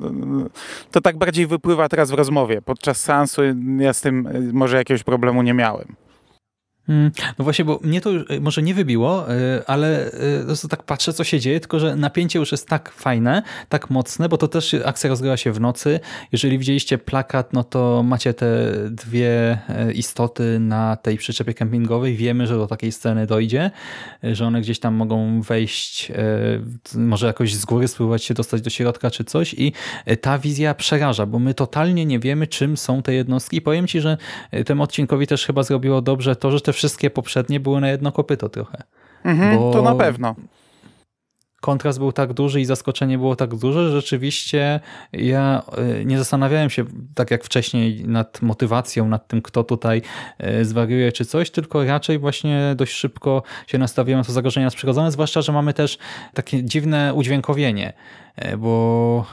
[0.90, 2.62] to tak bardziej wypływa teraz w rozmowie.
[2.62, 3.42] Podczas seansu
[3.79, 6.06] ja z tym może jakiegoś problemu nie miałem.
[6.88, 10.07] Mm, no właśnie, bo mnie to y, może nie wybiło, y, ale
[10.64, 14.29] y, tak patrzę, co się dzieje, tylko że napięcie już jest tak fajne, tak mocne,
[14.29, 16.01] bo to też akcja rozgrywa się w nocy.
[16.33, 19.59] Jeżeli widzieliście plakat, no to macie te dwie
[19.94, 22.16] istoty na tej przyczepie kempingowej.
[22.16, 23.70] Wiemy, że do takiej sceny dojdzie,
[24.22, 26.12] że one gdzieś tam mogą wejść,
[26.94, 29.72] może jakoś z góry spróbować się dostać do środka czy coś i
[30.20, 33.57] ta wizja przeraża, bo my totalnie nie wiemy, czym są te jednostki.
[33.57, 34.16] I powiem ci, że
[34.66, 38.49] temu odcinkowi też chyba zrobiło dobrze to, że te wszystkie poprzednie były na jedno kopyto
[38.49, 38.83] trochę.
[39.25, 40.35] Mhm, to na pewno.
[41.67, 44.81] Kontrast był tak duży i zaskoczenie było tak duże, że rzeczywiście
[45.13, 50.03] ja e, nie zastanawiałem się tak jak wcześniej nad motywacją, nad tym, kto tutaj
[50.39, 54.67] e, zwariuje czy coś, tylko raczej właśnie dość szybko się nastawiłem na to zagrożenie.
[54.67, 55.99] Nadprzyrodzone, zwłaszcza, że mamy też
[56.35, 57.93] takie dziwne udźwiękowienie
[58.37, 59.25] e, bo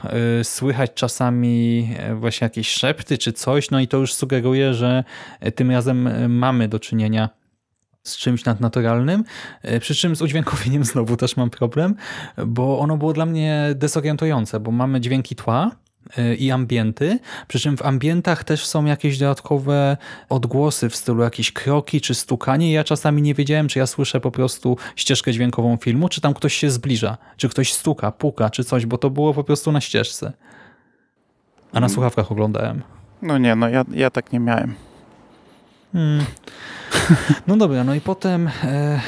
[0.43, 5.03] słychać czasami właśnie jakieś szepty czy coś, no i to już sugeruje, że
[5.55, 7.42] tym razem mamy do czynienia
[8.03, 9.23] z czymś nadnaturalnym,
[9.61, 11.95] e, przy czym z udźwiękowieniem znowu też mam problem,
[12.45, 15.71] bo ono było dla mnie dezorientujące, bo mamy dźwięki tła,
[16.17, 19.97] e, i ambienty, przy czym w ambientach też są jakieś dodatkowe
[20.29, 22.73] odgłosy w stylu jakieś kroki czy stukanie.
[22.73, 26.53] Ja czasami nie wiedziałem, czy ja słyszę po prostu ścieżkę dźwiękową filmu, czy tam ktoś
[26.53, 30.33] się zbliża, czy ktoś stuka, puka, czy coś, bo to było po prostu na ścieżce.
[31.73, 32.81] A na słuchawkach oglądałem.
[33.21, 34.75] No nie, no ja, ja tak nie miałem.
[35.93, 36.25] Hmm.
[37.47, 38.47] No dobra, no i potem...
[38.47, 39.01] E...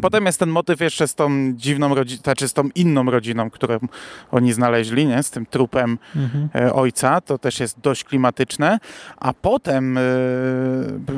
[0.00, 3.78] Potem jest ten motyw jeszcze z tą dziwną rodziną, znaczy z tą inną rodziną, którą
[4.30, 5.22] oni znaleźli, nie?
[5.22, 6.48] z tym trupem mhm.
[6.54, 7.20] E, ojca.
[7.20, 8.78] To też jest dość klimatyczne.
[9.16, 10.02] A potem, e,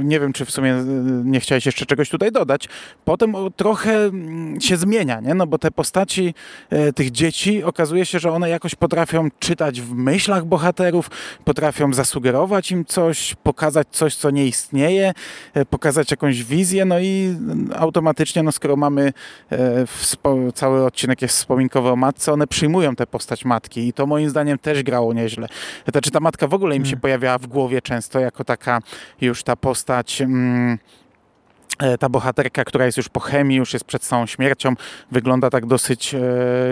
[0.04, 0.84] nie wiem, czy w sumie e,
[1.24, 2.68] nie chciałeś jeszcze czegoś tutaj dodać,
[3.04, 5.34] potem trochę mm, się zmienia, nie?
[5.34, 6.34] no bo te postaci
[6.94, 11.10] tych dzieci, okazuje się, że one jakoś potrafią czytać w myślach bohaterów,
[11.44, 15.12] potrafią zasugerować im coś, pokazać coś, co nie istnieje,
[15.70, 17.36] pokazać jakąś wizję, no i
[17.76, 19.12] automatycznie, no skoro mamy
[19.52, 24.30] e, cały odcinek jest wspominkowy o matce, one przyjmują tę postać matki i to moim
[24.30, 25.48] zdaniem też grało nieźle.
[25.88, 27.00] Znaczy ta matka w ogóle im się hmm.
[27.00, 28.80] pojawiała w głowie często jako taka
[29.20, 30.22] już ta postać...
[30.22, 30.78] Mm,
[32.00, 34.74] ta bohaterka, która jest już po chemii, już jest przed całą śmiercią,
[35.10, 36.18] wygląda tak dosyć e,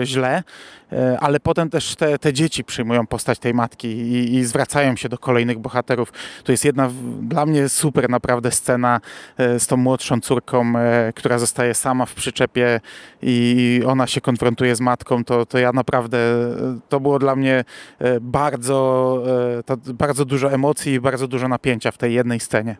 [0.03, 0.43] źle,
[0.91, 5.09] e, ale potem też te, te dzieci przyjmują postać tej matki i, i zwracają się
[5.09, 6.13] do kolejnych bohaterów.
[6.43, 6.91] To jest jedna
[7.21, 9.01] dla mnie super naprawdę scena
[9.37, 12.79] e, z tą młodszą córką, e, która zostaje sama w przyczepie
[13.21, 17.63] i ona się konfrontuje z matką, to, to ja naprawdę, e, to było dla mnie
[17.99, 19.23] e, bardzo,
[19.59, 22.77] e, to bardzo dużo emocji i bardzo dużo napięcia w tej jednej scenie.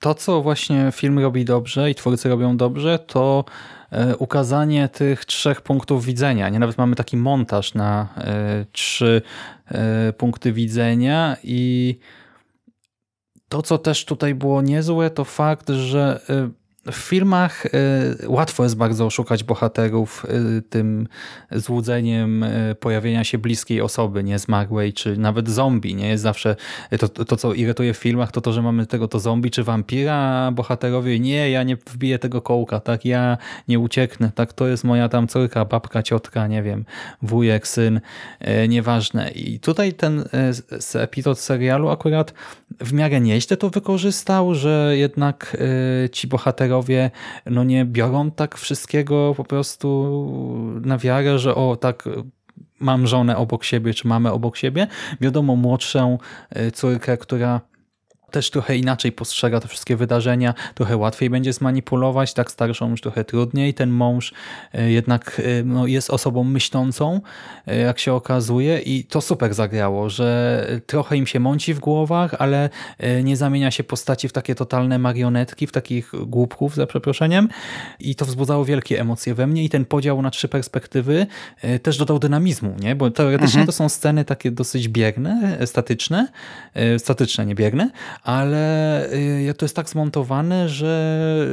[0.00, 3.44] To, co właśnie film robi dobrze i twórcy robią dobrze, to
[3.90, 6.48] e, ukazanie tych trzech punktów widzenia.
[6.48, 9.22] Nie nawet mamy taki montaż na e, trzy
[9.66, 11.98] e, punkty widzenia i
[13.48, 16.20] to, co też tutaj było niezłe, to fakt, że
[16.86, 17.70] w filmach e,
[18.26, 21.08] łatwo jest bardzo oszukać bohaterów e, tym
[21.50, 25.94] złudzeniem e, pojawienia się bliskiej osoby, nie zmarłej, czy nawet zombie.
[25.94, 26.56] Nie jest zawsze
[26.98, 30.50] to, to, co irytuje w filmach, to to, że mamy tego to zombie czy wampira,
[30.52, 33.38] bohaterowie nie, ja nie wbiję tego kołka, tak, ja
[33.68, 36.84] nie ucieknę, tak, to jest moja tam córka, babka, ciotka, nie wiem,
[37.22, 38.00] wujek, syn,
[38.68, 39.30] nieważne.
[39.30, 40.24] I tutaj ten
[40.94, 42.34] epizod serialu akurat
[42.80, 45.56] w miarę nieźle to wykorzystał, że jednak
[46.12, 46.69] ci bohaterowie
[47.46, 52.08] no nie biorą tak wszystkiego po prostu na wiarę, że o tak
[52.80, 54.86] mam żonę obok siebie, czy mamy obok siebie.
[55.20, 56.18] Wiadomo, młodszą
[56.50, 57.60] e, córkę, która
[58.30, 63.24] też trochę inaczej postrzega te wszystkie wydarzenia, trochę łatwiej będzie zmanipulować, tak starszą już trochę
[63.24, 63.74] trudniej.
[63.74, 64.34] Ten mąż
[64.74, 67.20] e, jednak e, no, jest osobą myślącą,
[67.66, 72.34] e, jak się okazuje i to super zagrało, że trochę im się mąci w głowach,
[72.38, 72.70] ale
[73.24, 77.48] nie zamienia się postaci w takie totalne marionetki, w takich głupków, za przeproszeniem
[78.00, 81.26] i to wzbudzało wielkie emocje we mnie i ten podział na trzy perspektywy
[81.82, 82.96] też dodał dynamizmu, nie?
[82.96, 86.28] bo teoretycznie to są sceny takie dosyć bierne, statyczne,
[86.98, 87.90] statyczne, nie bierne,
[88.22, 91.46] ale y, to jest tak zmontowane, że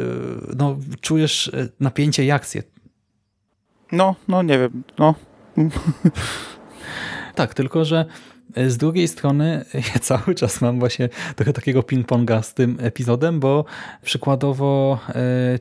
[0.51, 2.63] y, no, czujesz y, napięcie i akcję.
[3.91, 5.15] No, no nie wiem, no.
[7.35, 8.05] Tak, tylko że
[8.67, 13.65] z drugiej strony ja cały czas mam właśnie trochę takiego ping-ponga z tym epizodem, bo
[14.03, 14.99] przykładowo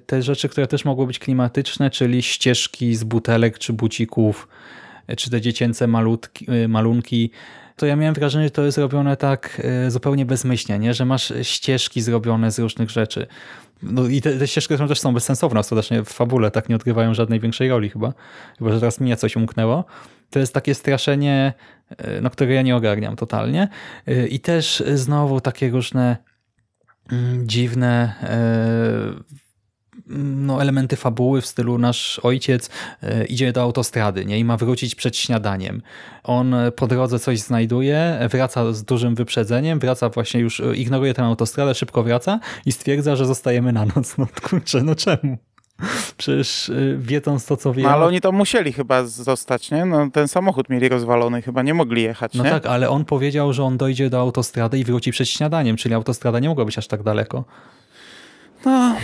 [0.07, 4.49] te rzeczy, które też mogły być klimatyczne, czyli ścieżki z butelek czy bucików,
[5.17, 7.31] czy te dziecięce malutki, malunki,
[7.77, 10.95] to ja miałem wrażenie, że to jest robione tak y, zupełnie bezmyślnie, nie?
[10.95, 13.27] że masz ścieżki zrobione z różnych rzeczy.
[13.83, 17.41] No i te, te ścieżki też są bezsensowne ostatecznie w fabule, tak nie odgrywają żadnej
[17.41, 18.13] większej roli chyba.
[18.59, 19.85] Chyba, że teraz mnie coś umknęło.
[20.31, 21.53] To jest takie straszenie,
[21.93, 23.69] y, no, które ja nie ogarniam totalnie.
[24.09, 26.17] Y, I też znowu takie różne
[27.13, 28.15] mm, dziwne
[30.07, 32.71] no, elementy fabuły w stylu nasz ojciec
[33.03, 34.39] e, idzie do autostrady nie?
[34.39, 35.83] i ma wrócić przed śniadaniem.
[36.25, 41.15] On e, po drodze coś znajduje, wraca z dużym wyprzedzeniem, wraca właśnie już, e, ignoruje
[41.15, 44.19] tę autostradę, szybko wraca i stwierdza, że zostajemy na noc.
[44.19, 45.39] No kurczę, no czemu?
[46.17, 47.83] Przecież wiedząc to, co wie.
[47.83, 49.85] no ale oni to musieli chyba zostać, nie?
[49.85, 52.51] No, ten samochód mieli rozwalony, chyba nie mogli jechać, No nie?
[52.51, 56.39] tak, ale on powiedział, że on dojdzie do autostrady i wróci przed śniadaniem, czyli autostrada
[56.39, 57.45] nie mogła być aż tak daleko.
[58.65, 58.97] No,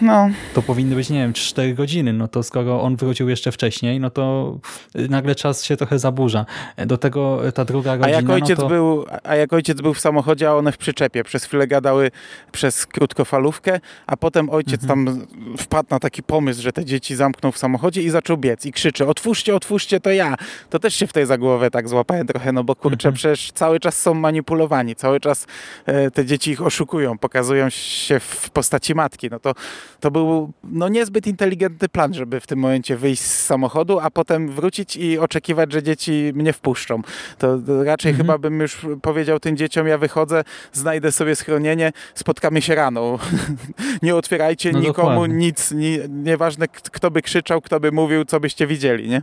[0.00, 0.30] no.
[0.54, 2.12] to powinny być, nie wiem, 4 godziny.
[2.12, 4.56] No to skoro on wrócił jeszcze wcześniej, no to
[4.94, 6.46] nagle czas się trochę zaburza.
[6.86, 8.68] Do tego ta druga A godzina, jak, ojciec no to...
[8.68, 12.10] był, a jak ojciec był w samochodzie, a one w przyczepie, przez chwilę gadały
[12.52, 15.06] przez krótkofalówkę, a potem ojciec Mhm.
[15.06, 15.26] tam
[15.58, 19.06] wpadł na taki pomysł, że te dzieci zamknął w samochodzie i zaczął biec i krzyczy,
[19.06, 20.34] otwórzcie, otwórzcie, to ja.
[20.70, 23.14] To też się w tej za głowę tak złapałem trochę, no bo kurczę, Mhm.
[23.14, 25.46] przecież cały czas są manipulowani, cały czas
[25.86, 29.28] e, te dzieci ich oszukują, pokazują się w postaci matki.
[29.30, 29.52] No to,
[30.00, 34.48] to był no niezbyt inteligentny plan, żeby w tym momencie wyjść z samochodu, a potem
[34.48, 37.02] wrócić i oczekiwać, że dzieci mnie wpuszczą.
[37.38, 38.26] To raczej Mhm.
[38.26, 43.18] chyba bym już powiedział tym dzieciom, ja wychodzę, znajdę sobie schronienie, spotkamy się rano.
[44.02, 45.36] nie otwierajcie No nikomu dokładnie.
[45.36, 49.22] nic, nie, nieważne kto by krzyczał, kto by mówił, co byście widzieli, nie?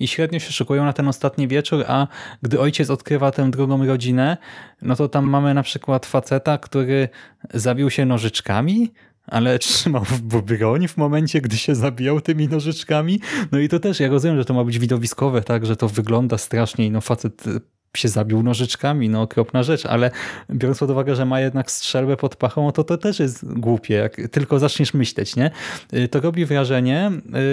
[0.00, 2.06] I średnio się szykują na ten ostatni wieczór, a
[2.42, 4.36] gdy ojciec odkrywa tę drugą rodzinę,
[4.82, 7.08] no to tam mamy na przykład faceta, który
[7.54, 8.90] zabił się nożyczkami,
[9.30, 13.20] ale trzymał w broń w momencie, gdy się zabijał tymi nożyczkami.
[13.52, 16.38] No i to też, ja rozumiem, że to ma być widowiskowe, tak, że to wygląda
[16.38, 17.60] strasznie i no facet y,
[17.96, 20.10] się zabił nożyczkami, no okropna rzecz, ale
[20.50, 23.94] biorąc pod uwagę, że ma jednak strzelbę pod pachą, no to to też jest głupie,
[23.94, 25.50] jak tylko zaczniesz myśleć, nie?
[25.94, 27.10] Y, To robi wrażenie.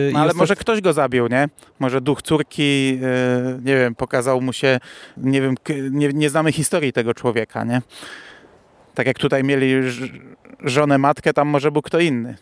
[0.09, 1.49] y, No, ale może ktoś go zabił, nie?
[1.79, 2.99] Może duch córki,
[3.65, 4.79] nie wiem, pokazał mu się,
[5.17, 5.55] nie wiem,
[5.91, 7.81] nie, nie znamy historii tego człowieka, nie?
[8.95, 9.73] Tak jak tutaj mieli
[10.63, 12.37] żonę, matkę, tam może był kto inny.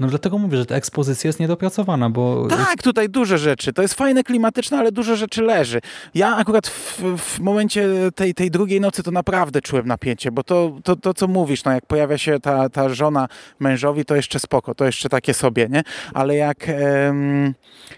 [0.00, 3.72] No dlatego mówię, że ta ekspozycja jest niedopracowana, bo Tak, tutaj duże rzeczy.
[3.72, 5.80] To jest fajne, klimatyczne, ale dużo rzeczy leży.
[6.14, 10.72] Ja akurat w, w momencie tej, tej drugiej nocy to naprawdę czułem napięcie, bo to,
[10.84, 13.28] to, to co mówisz, no jak pojawia się ta, ta żona
[13.60, 15.82] mężowi, to jeszcze spoko, to jeszcze takie sobie, nie?
[16.14, 16.66] Ale jak,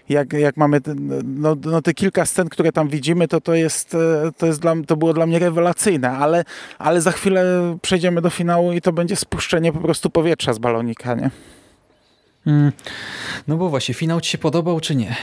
[0.09, 0.81] jak, jak mamy
[1.23, 4.73] no, no, te kilka scen, które tam widzimy, to to jest, e, to jest dla,
[4.87, 6.43] to było dla mnie rewelacyjne, ale,
[6.79, 7.43] ale za chwilę
[7.81, 11.29] przejdziemy do finału i to będzie spuszczenie po prostu powietrza z balonika, nie?
[12.47, 12.71] Mm,
[13.47, 15.15] No bo właśnie, finał ci się podobał, czy nie?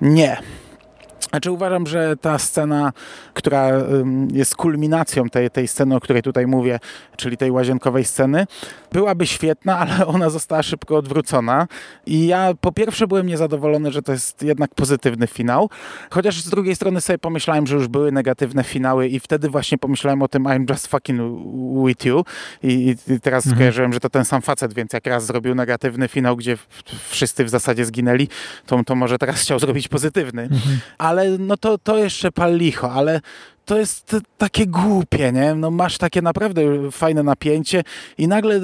[0.00, 0.36] Nie.
[1.32, 2.92] Znaczy uważam, że ta scena,
[3.34, 3.68] która
[4.32, 6.78] jest kulminacją tej, tej sceny, o której tutaj mówię,
[7.16, 8.46] czyli tej łazienkowej sceny,
[8.92, 11.66] byłaby świetna, ale ona została szybko odwrócona.
[12.06, 15.70] I ja po pierwsze byłem niezadowolony, że to jest jednak pozytywny finał,
[16.10, 20.22] chociaż z drugiej strony sobie pomyślałem, że już były negatywne finały i wtedy właśnie pomyślałem
[20.22, 21.20] o tym I'm just fucking
[21.86, 22.24] with you
[22.62, 23.56] i, i teraz Mhm.
[23.56, 26.58] skojarzyłem, że to ten sam facet, więc jak raz zrobił negatywny finał, gdzie
[27.08, 28.28] wszyscy w zasadzie zginęli,
[28.66, 30.48] to, to może teraz chciał zrobić pozytywny.
[30.98, 33.20] Ale no to, to jeszcze pal licho, ale
[33.64, 35.54] to jest takie głupie, nie?
[35.54, 37.82] No masz takie naprawdę fajne napięcie
[38.18, 38.60] i nagle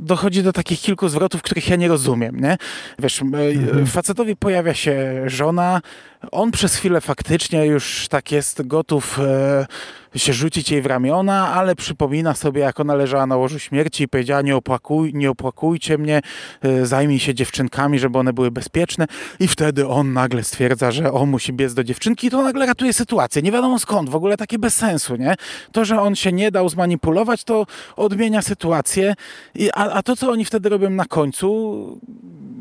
[0.00, 2.56] dochodzi do takich kilku zwrotów, których ja nie rozumiem, nie?
[2.98, 3.86] Wiesz, m- Mhm.
[3.86, 5.80] facetowi pojawia się żona,
[6.32, 9.66] on przez chwilę faktycznie już tak jest gotów e,
[10.16, 14.08] się rzucić jej w ramiona, ale przypomina sobie, jak ona leżała na łożu śmierci i
[14.08, 16.20] powiedziała, nie, opłakuj, nie opłakujcie mnie,
[16.62, 19.06] e, zajmij się dziewczynkami, żeby one były bezpieczne
[19.40, 22.92] i wtedy on nagle stwierdza, że on musi biec do dziewczynki i to nagle ratuje
[22.92, 23.42] sytuację.
[23.42, 25.34] Nie wiadomo skąd, w ogóle takie bez sensu, nie?
[25.72, 29.14] To, że on się nie dał zmanipulować, to odmienia sytuację,
[29.54, 32.00] I, a, a to, co oni wtedy robią na końcu,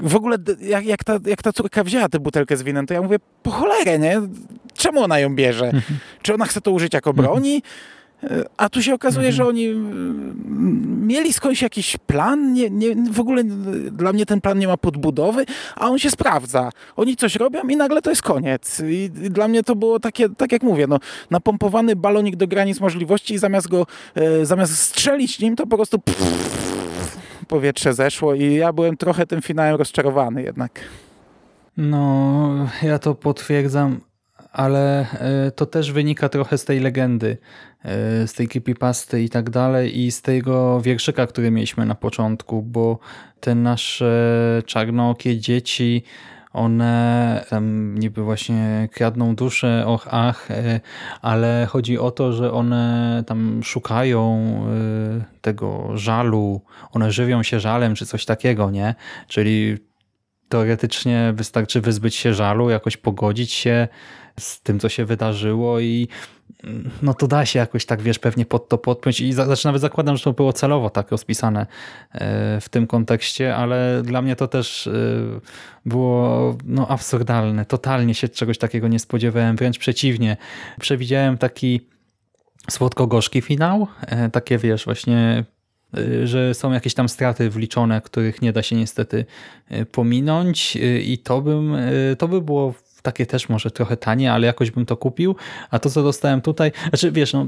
[0.02, 3.02] w ogóle jak, jak, ta, jak ta córka wzięła tę butelkę z winem, to ja
[3.02, 4.22] mówię, po cholerę, nie?
[4.74, 5.72] Czemu ona ją bierze?
[6.22, 7.62] Czy ona chce to użyć jako broni?
[8.58, 13.44] A tu się okazuje, że oni mm, mieli skądś jakiś plan, nie, nie, w ogóle
[13.92, 16.70] dla mnie ten plan nie ma podbudowy, a on się sprawdza.
[16.96, 18.82] Oni coś robią i nagle to jest koniec.
[18.90, 21.00] I, dla mnie to było takie, tak jak mówię, no,
[21.32, 26.00] napompowany balonik do granic możliwości i zamiast go, e, zamiast strzelić nim, to po prostu
[27.48, 30.80] powietrze zeszło i ja byłem trochę tym finałem rozczarowany jednak.
[31.78, 34.00] No, ja to potwierdzam,
[34.54, 37.38] ale e, to też wynika trochę z tej legendy,
[37.84, 42.62] e, z tej creepypasty i tak dalej i z tego wierszyka, który mieliśmy na początku,
[42.62, 43.00] bo
[43.40, 46.04] te nasze czarnookie dzieci,
[46.52, 50.80] one tam niby właśnie kradną duszę, och, ach, e,
[51.22, 54.54] ale chodzi o to, że one tam szukają
[55.42, 56.62] tego żalu,
[56.92, 58.96] one żywią się żalem czy coś takiego, nie?
[59.28, 59.78] Czyli
[60.50, 63.88] teoretycznie wystarczy wyzbyć się żalu, jakoś pogodzić się
[64.40, 66.08] z tym, co się wydarzyło i
[67.02, 70.18] no to da się jakoś tak, wiesz, pewnie pod to podpiąć i znaczy nawet zakładam,
[70.18, 71.62] że to było celowo tak rozpisane
[72.12, 74.92] e, w tym kontekście, ale dla mnie to też e,
[75.86, 77.66] było no, absurdalne.
[77.66, 80.38] Totalnie się czegoś takiego nie spodziewałem, wręcz przeciwnie.
[80.80, 81.82] Przewidziałem taki
[82.70, 85.44] słodko-gorzki finał, e, takie wiesz, właśnie
[86.24, 89.26] że są jakieś tam straty wliczone, których nie da się niestety
[89.92, 91.78] pominąć i to bym,
[92.18, 95.36] to by było takie też może trochę tanie, ale jakoś bym to kupił,
[95.72, 97.48] a to co dostałem tutaj, znaczy wiesz, no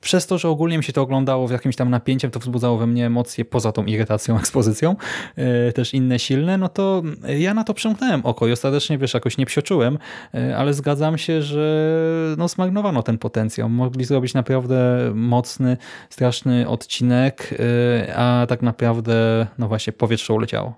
[0.00, 2.86] przez to, że ogólnie mi się to oglądało w jakimś tam napięciem, to wzbudzało we
[2.86, 4.96] mnie emocje poza tą irytacją, ekspozycją,
[5.68, 7.02] y, też inne silne, no to
[7.38, 9.98] ja na to przymknąłem oko i ostatecznie, wiesz, jakoś nie psioczyłem,
[10.34, 13.68] y, ale zgadzam się, że no zmarnowano ten potencjał.
[13.68, 15.76] Mogli zrobić naprawdę mocny,
[16.10, 20.74] straszny odcinek, y, a tak naprawdę, no właśnie, powietrze uleciało.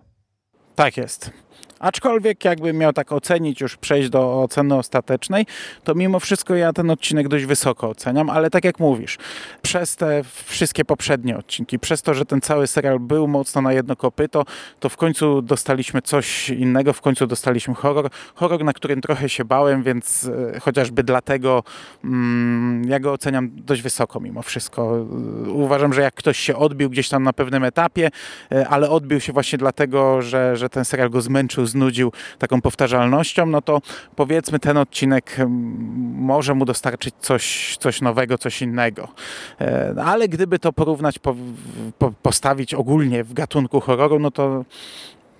[0.75, 1.31] Tak jest.
[1.79, 5.47] Aczkolwiek jakbym miał tak ocenić, już przejść do oceny ostatecznej,
[5.85, 9.19] to mimo wszystko ja ten odcinek dość wysoko oceniam, ale tak jak mówisz,
[9.63, 13.97] przez te wszystkie poprzednie odcinki, przez to, że ten cały serial był mocno na jedno
[13.97, 14.45] kopyto,
[14.81, 18.11] to w końcu dostaliśmy coś innego, w końcu dostaliśmy horror.
[18.35, 21.63] Horror, na którym trochę się bałem, więc e, chociażby dlatego
[22.05, 24.97] mm, ja go oceniam dość wysoko mimo wszystko.
[25.47, 28.11] E, Uważam, że jak ktoś się odbił gdzieś tam na pewnym etapie,
[28.53, 33.47] e, ale odbił się właśnie dlatego, że, że ten serial go zmęczył, znudził taką powtarzalnością,
[33.47, 33.83] no to
[34.17, 35.51] powiedzmy ten odcinek mm,
[36.19, 39.09] może mu dostarczyć coś, coś nowego, coś innego.
[39.61, 41.37] E, Ale gdyby to porównać, po,
[41.99, 44.65] po, postawić ogólnie w gatunku horroru, no to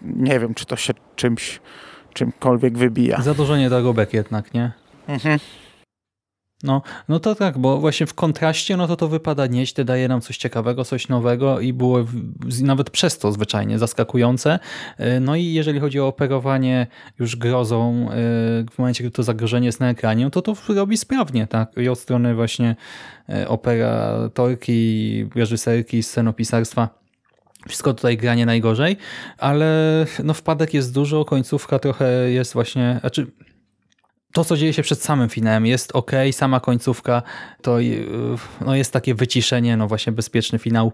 [0.03, 1.61] nie wiem, czy to się czymś,
[2.15, 3.23] czymkolwiek wybija.
[3.23, 4.73] Za dużo niedorobek jednak, nie?
[5.09, 5.39] Mhm.
[6.65, 10.21] No, no to tak, bo właśnie w kontraście, no to to wypada nieźle, daje nam
[10.21, 11.99] coś ciekawego, coś nowego i było
[12.63, 14.59] nawet przez to zwyczajnie zaskakujące.
[14.99, 16.87] E, No i jeżeli chodzi o operowanie
[17.19, 18.15] już grozą, e,
[18.71, 21.77] w momencie, gdy to zagrożenie jest na ekranie, to to robi sprawnie, tak?
[21.77, 22.77] I od strony właśnie
[23.29, 27.05] e, operatorki, reżyserki, scenopisarstwa
[27.69, 28.97] Wszystko tutaj gra nie najgorzej,
[29.39, 33.27] ale no wpadek jest dużo, końcówka trochę jest właśnie, znaczy
[34.35, 37.23] to, co dzieje się przed samym finałem jest ok, sama końcówka
[37.63, 40.93] to yy, no jest takie wyciszenie, no właśnie bezpieczny finał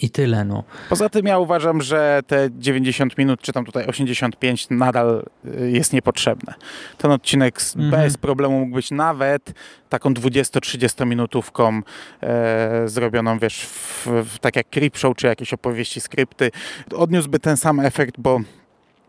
[0.00, 0.44] i tyle.
[0.44, 0.64] No.
[0.88, 5.92] Poza tym ja uważam, że te 90 minut, czy tam tutaj 85 nadal y, jest
[5.92, 6.54] niepotrzebne.
[6.98, 7.90] Ten odcinek Mhm.
[7.90, 9.52] bez problemu mógł być nawet
[9.88, 11.80] taką 20-30 minutówką
[12.22, 16.50] e, zrobioną, wiesz, w, w, tak jak Creepshow, czy jakieś opowieści, skrypty.
[16.96, 18.40] Odniósłby ten sam efekt, bo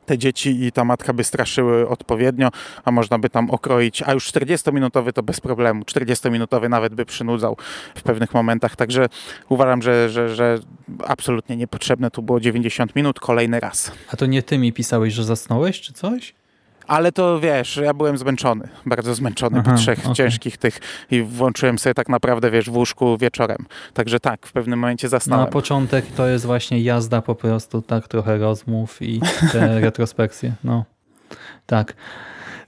[0.05, 2.49] te dzieci i ta matka by straszyły odpowiednio,
[2.85, 7.57] a można by tam okroić, a już 40-minutowy to bez problemu, 40-minutowy nawet by przynudzał
[7.95, 9.09] w pewnych momentach, także
[9.49, 10.59] uważam, że, że, że
[11.07, 13.91] absolutnie niepotrzebne tu było 90 minut, kolejny raz.
[14.11, 16.33] A to nie ty mi pisałeś, że zasnąłeś czy coś?
[16.88, 20.15] Ale to wiesz, ja byłem zmęczony, bardzo zmęczony Aha, po trzech okej.
[20.15, 20.79] ciężkich tych
[21.11, 23.57] i włączyłem sobie tak naprawdę, wiesz, w łóżku wieczorem.
[23.93, 25.45] Także tak, w pewnym momencie zasnąłem.
[25.45, 29.21] na początek to jest właśnie jazda po prostu, tak, trochę rozmów i
[29.51, 30.53] te retrospekcje.
[30.63, 30.86] No,
[31.65, 31.93] tak.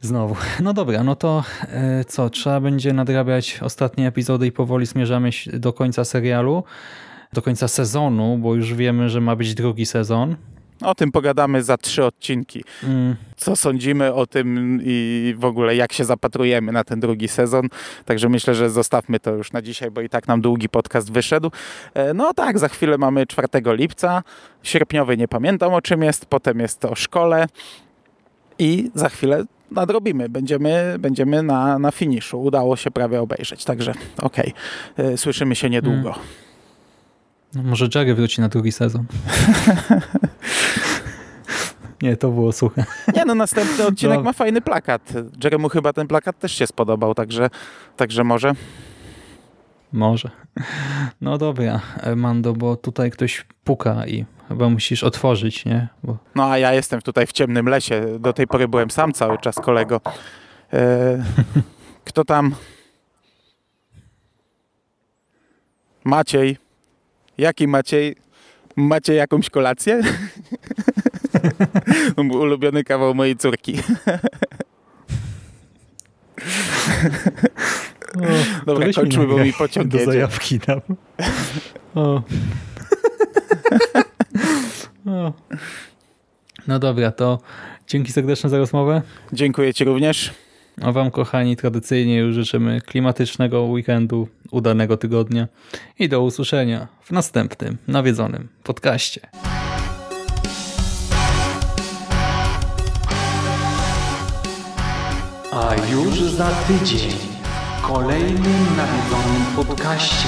[0.01, 0.35] Znowu.
[0.61, 2.29] No dobra, no to e, co?
[2.29, 6.63] Trzeba będzie nadrabiać ostatnie epizody i powoli zmierzamy się do końca serialu,
[7.33, 10.35] do końca sezonu, bo już wiemy, że ma być drugi sezon.
[10.81, 12.63] O tym pogadamy za trzy odcinki.
[12.83, 17.67] Mm, co sądzimy o tym i w ogóle jak się zapatrujemy na ten drugi sezon.
[18.05, 21.51] Także myślę, że zostawmy to już na dzisiaj, bo i tak nam długi podcast wyszedł.
[21.93, 24.23] E, No tak, za chwilę mamy 4 lipca.
[24.63, 27.47] Sierpniowy nie pamiętam o czym jest, potem jest o szkole
[28.59, 30.29] i za chwilę nadrobimy.
[30.29, 32.41] Będziemy, będziemy na, na finiszu.
[32.43, 34.53] Udało się prawie obejrzeć, także okej.
[34.97, 36.15] E, Słyszymy się niedługo.
[37.53, 39.05] no może Jerry wróci na drugi sezon.
[42.01, 42.85] Nie, to było suche.
[43.15, 44.23] Nie no, następny odcinek No.
[44.23, 45.13] ma fajny plakat.
[45.43, 47.49] Jeremu chyba ten plakat też się spodobał, także,
[47.97, 48.51] także może
[49.91, 50.29] Może.
[51.21, 51.79] No dobra,
[52.15, 55.87] Mando, bo tutaj ktoś puka i chyba musisz otworzyć, nie?
[56.03, 58.19] Bo No a ja jestem tutaj w ciemnym lesie.
[58.19, 60.01] Do tej pory byłem sam cały czas, kolego.
[60.73, 61.23] E,
[62.05, 62.55] kto tam?
[66.03, 66.57] Maciej.
[67.37, 68.15] Jaki Maciej?
[68.75, 70.01] Macie jakąś kolację?
[72.17, 73.79] Ulubiony kawał mojej córki.
[78.65, 80.81] Dobra, Weź mi kończmy, bo mi pociąg Do zajawki tam.
[81.95, 82.21] O.
[85.11, 85.33] o.
[86.67, 87.39] No dobra, to
[87.87, 89.01] dzięki serdeczne za rozmowę.
[89.33, 90.33] Dziękuję Ci również.
[90.81, 95.47] A wam, kochani, tradycyjnie już życzymy klimatycznego weekendu, udanego tygodnia
[95.99, 99.21] i do usłyszenia w następnym nawiedzonym podcaście.
[105.51, 107.11] A już za tydzień
[107.77, 110.27] w kolejnym nawiedzonym podcaście.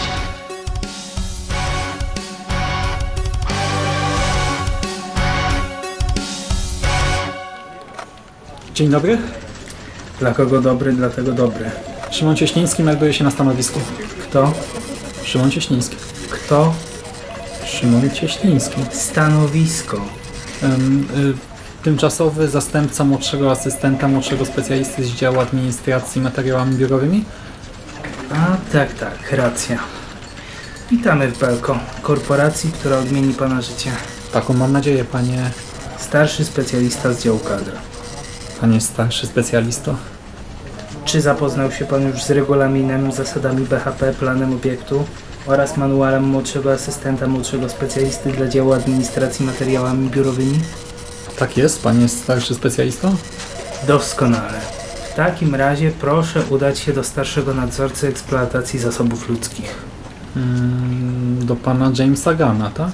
[8.74, 9.18] Dzień dobry.
[10.20, 11.72] Dla kogo dobry, dlatego dobry.
[12.12, 13.80] Szymon Cieśliński melduje się na stanowisku.
[14.22, 14.54] Kto?
[15.24, 15.96] Szymon Cieśliński.
[16.30, 16.74] Kto?
[17.66, 18.82] Szymon Cieśliński.
[18.92, 20.02] Stanowisko.
[20.64, 27.26] Em, y, tymczasowy zastępca młodszego asystenta, młodszego specjalisty z działu administracji materiałami biurowymi.
[28.34, 29.80] A tak, tak, racja.
[30.92, 33.92] Witamy w Belko, korporacji, która odmieni Pana życie.
[34.32, 35.52] Taką mam nadzieję, panie,
[35.98, 37.72] Starszy specjalista z działu kadr.
[38.62, 39.96] Panie starszy specjalisto.
[41.06, 45.04] Czy zapoznał się Pan już z regulaminem, zasadami BHP, planem obiektu
[45.48, 50.60] oraz manualem młodszego asystenta, młodszego specjalisty dla działu administracji materiałami biurowymi?
[51.40, 53.14] Tak jest, panie starszy specjalisto?
[53.88, 54.60] Doskonale.
[55.12, 59.76] W takim razie proszę udać się do starszego nadzorcy eksploatacji zasobów ludzkich.
[60.36, 62.92] Mm, do pana Jamesa Gana, tak?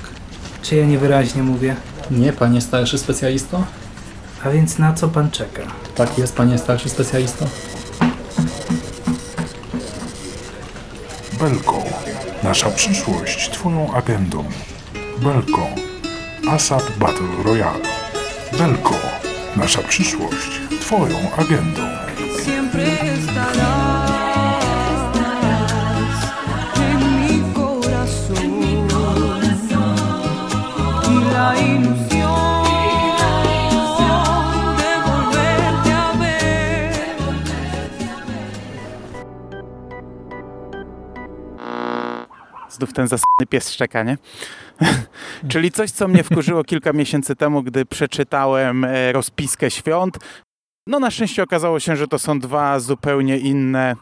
[0.62, 1.76] Czy ja niewyraźnie mówię?
[2.12, 3.64] Nie, panie starszy specjalisto?
[4.46, 5.62] A więc na co Pan czeka?
[5.96, 7.46] Tak jest, panie starszy specjalisto.
[11.40, 11.84] Belko.
[12.44, 14.46] Nasza przyszłość Twoją agendą.
[15.18, 15.68] Belko.
[16.50, 17.84] ASAP Battle Royale.
[18.58, 18.96] Belko.
[19.56, 21.82] Nasza przyszłość Twoją agendą.
[22.46, 23.73] siempre estarás
[42.84, 44.18] Znów ten zasany pies szczeka, nie?
[45.52, 50.18] Czyli coś, co mnie wkurzyło kilka miesięcy temu, gdy przeczytałem e, rozpiskę świąt.
[50.88, 53.96] No na szczęście okazało się, że to są dwa zupełnie inne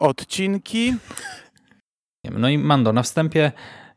[0.00, 0.96] odcinki.
[2.30, 3.52] No i Mando, na wstępie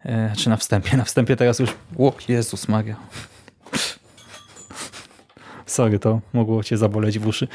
[0.07, 0.97] E, czy na wstępie?
[0.97, 1.69] Na wstępie teraz już...
[1.99, 2.95] O, Jezus Maria.
[5.65, 7.47] Sorry, to mogło cię zaboleć w uszy.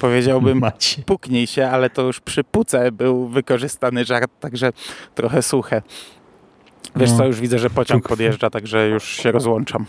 [0.00, 1.02] Powiedziałbym, Macie.
[1.02, 4.72] puknij się, ale to już przy puce był wykorzystany żart, także
[5.14, 5.82] trochę suche.
[6.96, 7.16] Wiesz No.
[7.16, 9.86] co, już widzę, że pociąg podjeżdża, także już się rozłączam.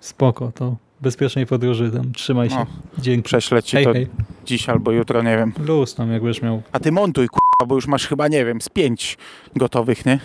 [0.00, 2.12] Spoko, to bezpiecznej podróży tam.
[2.12, 2.56] Trzymaj się.
[2.56, 2.66] No.
[2.98, 3.22] Dzięki.
[3.22, 4.06] Prześlę ci Hej, to hej.
[4.46, 5.52] dziś albo jutro, nie wiem.
[5.66, 6.62] Luz tam, jakbyś miał.
[6.72, 9.18] A ty montuj, k***a, bo już masz chyba, nie wiem, z pięć
[9.56, 10.18] gotowych, nie?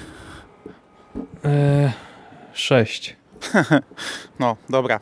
[1.45, 1.93] E,
[2.53, 3.15] sześć.
[4.39, 4.99] No, dobra.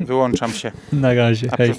[0.00, 0.72] Wyłączam się.
[0.92, 1.48] Na razie.
[1.52, 1.74] A Hej.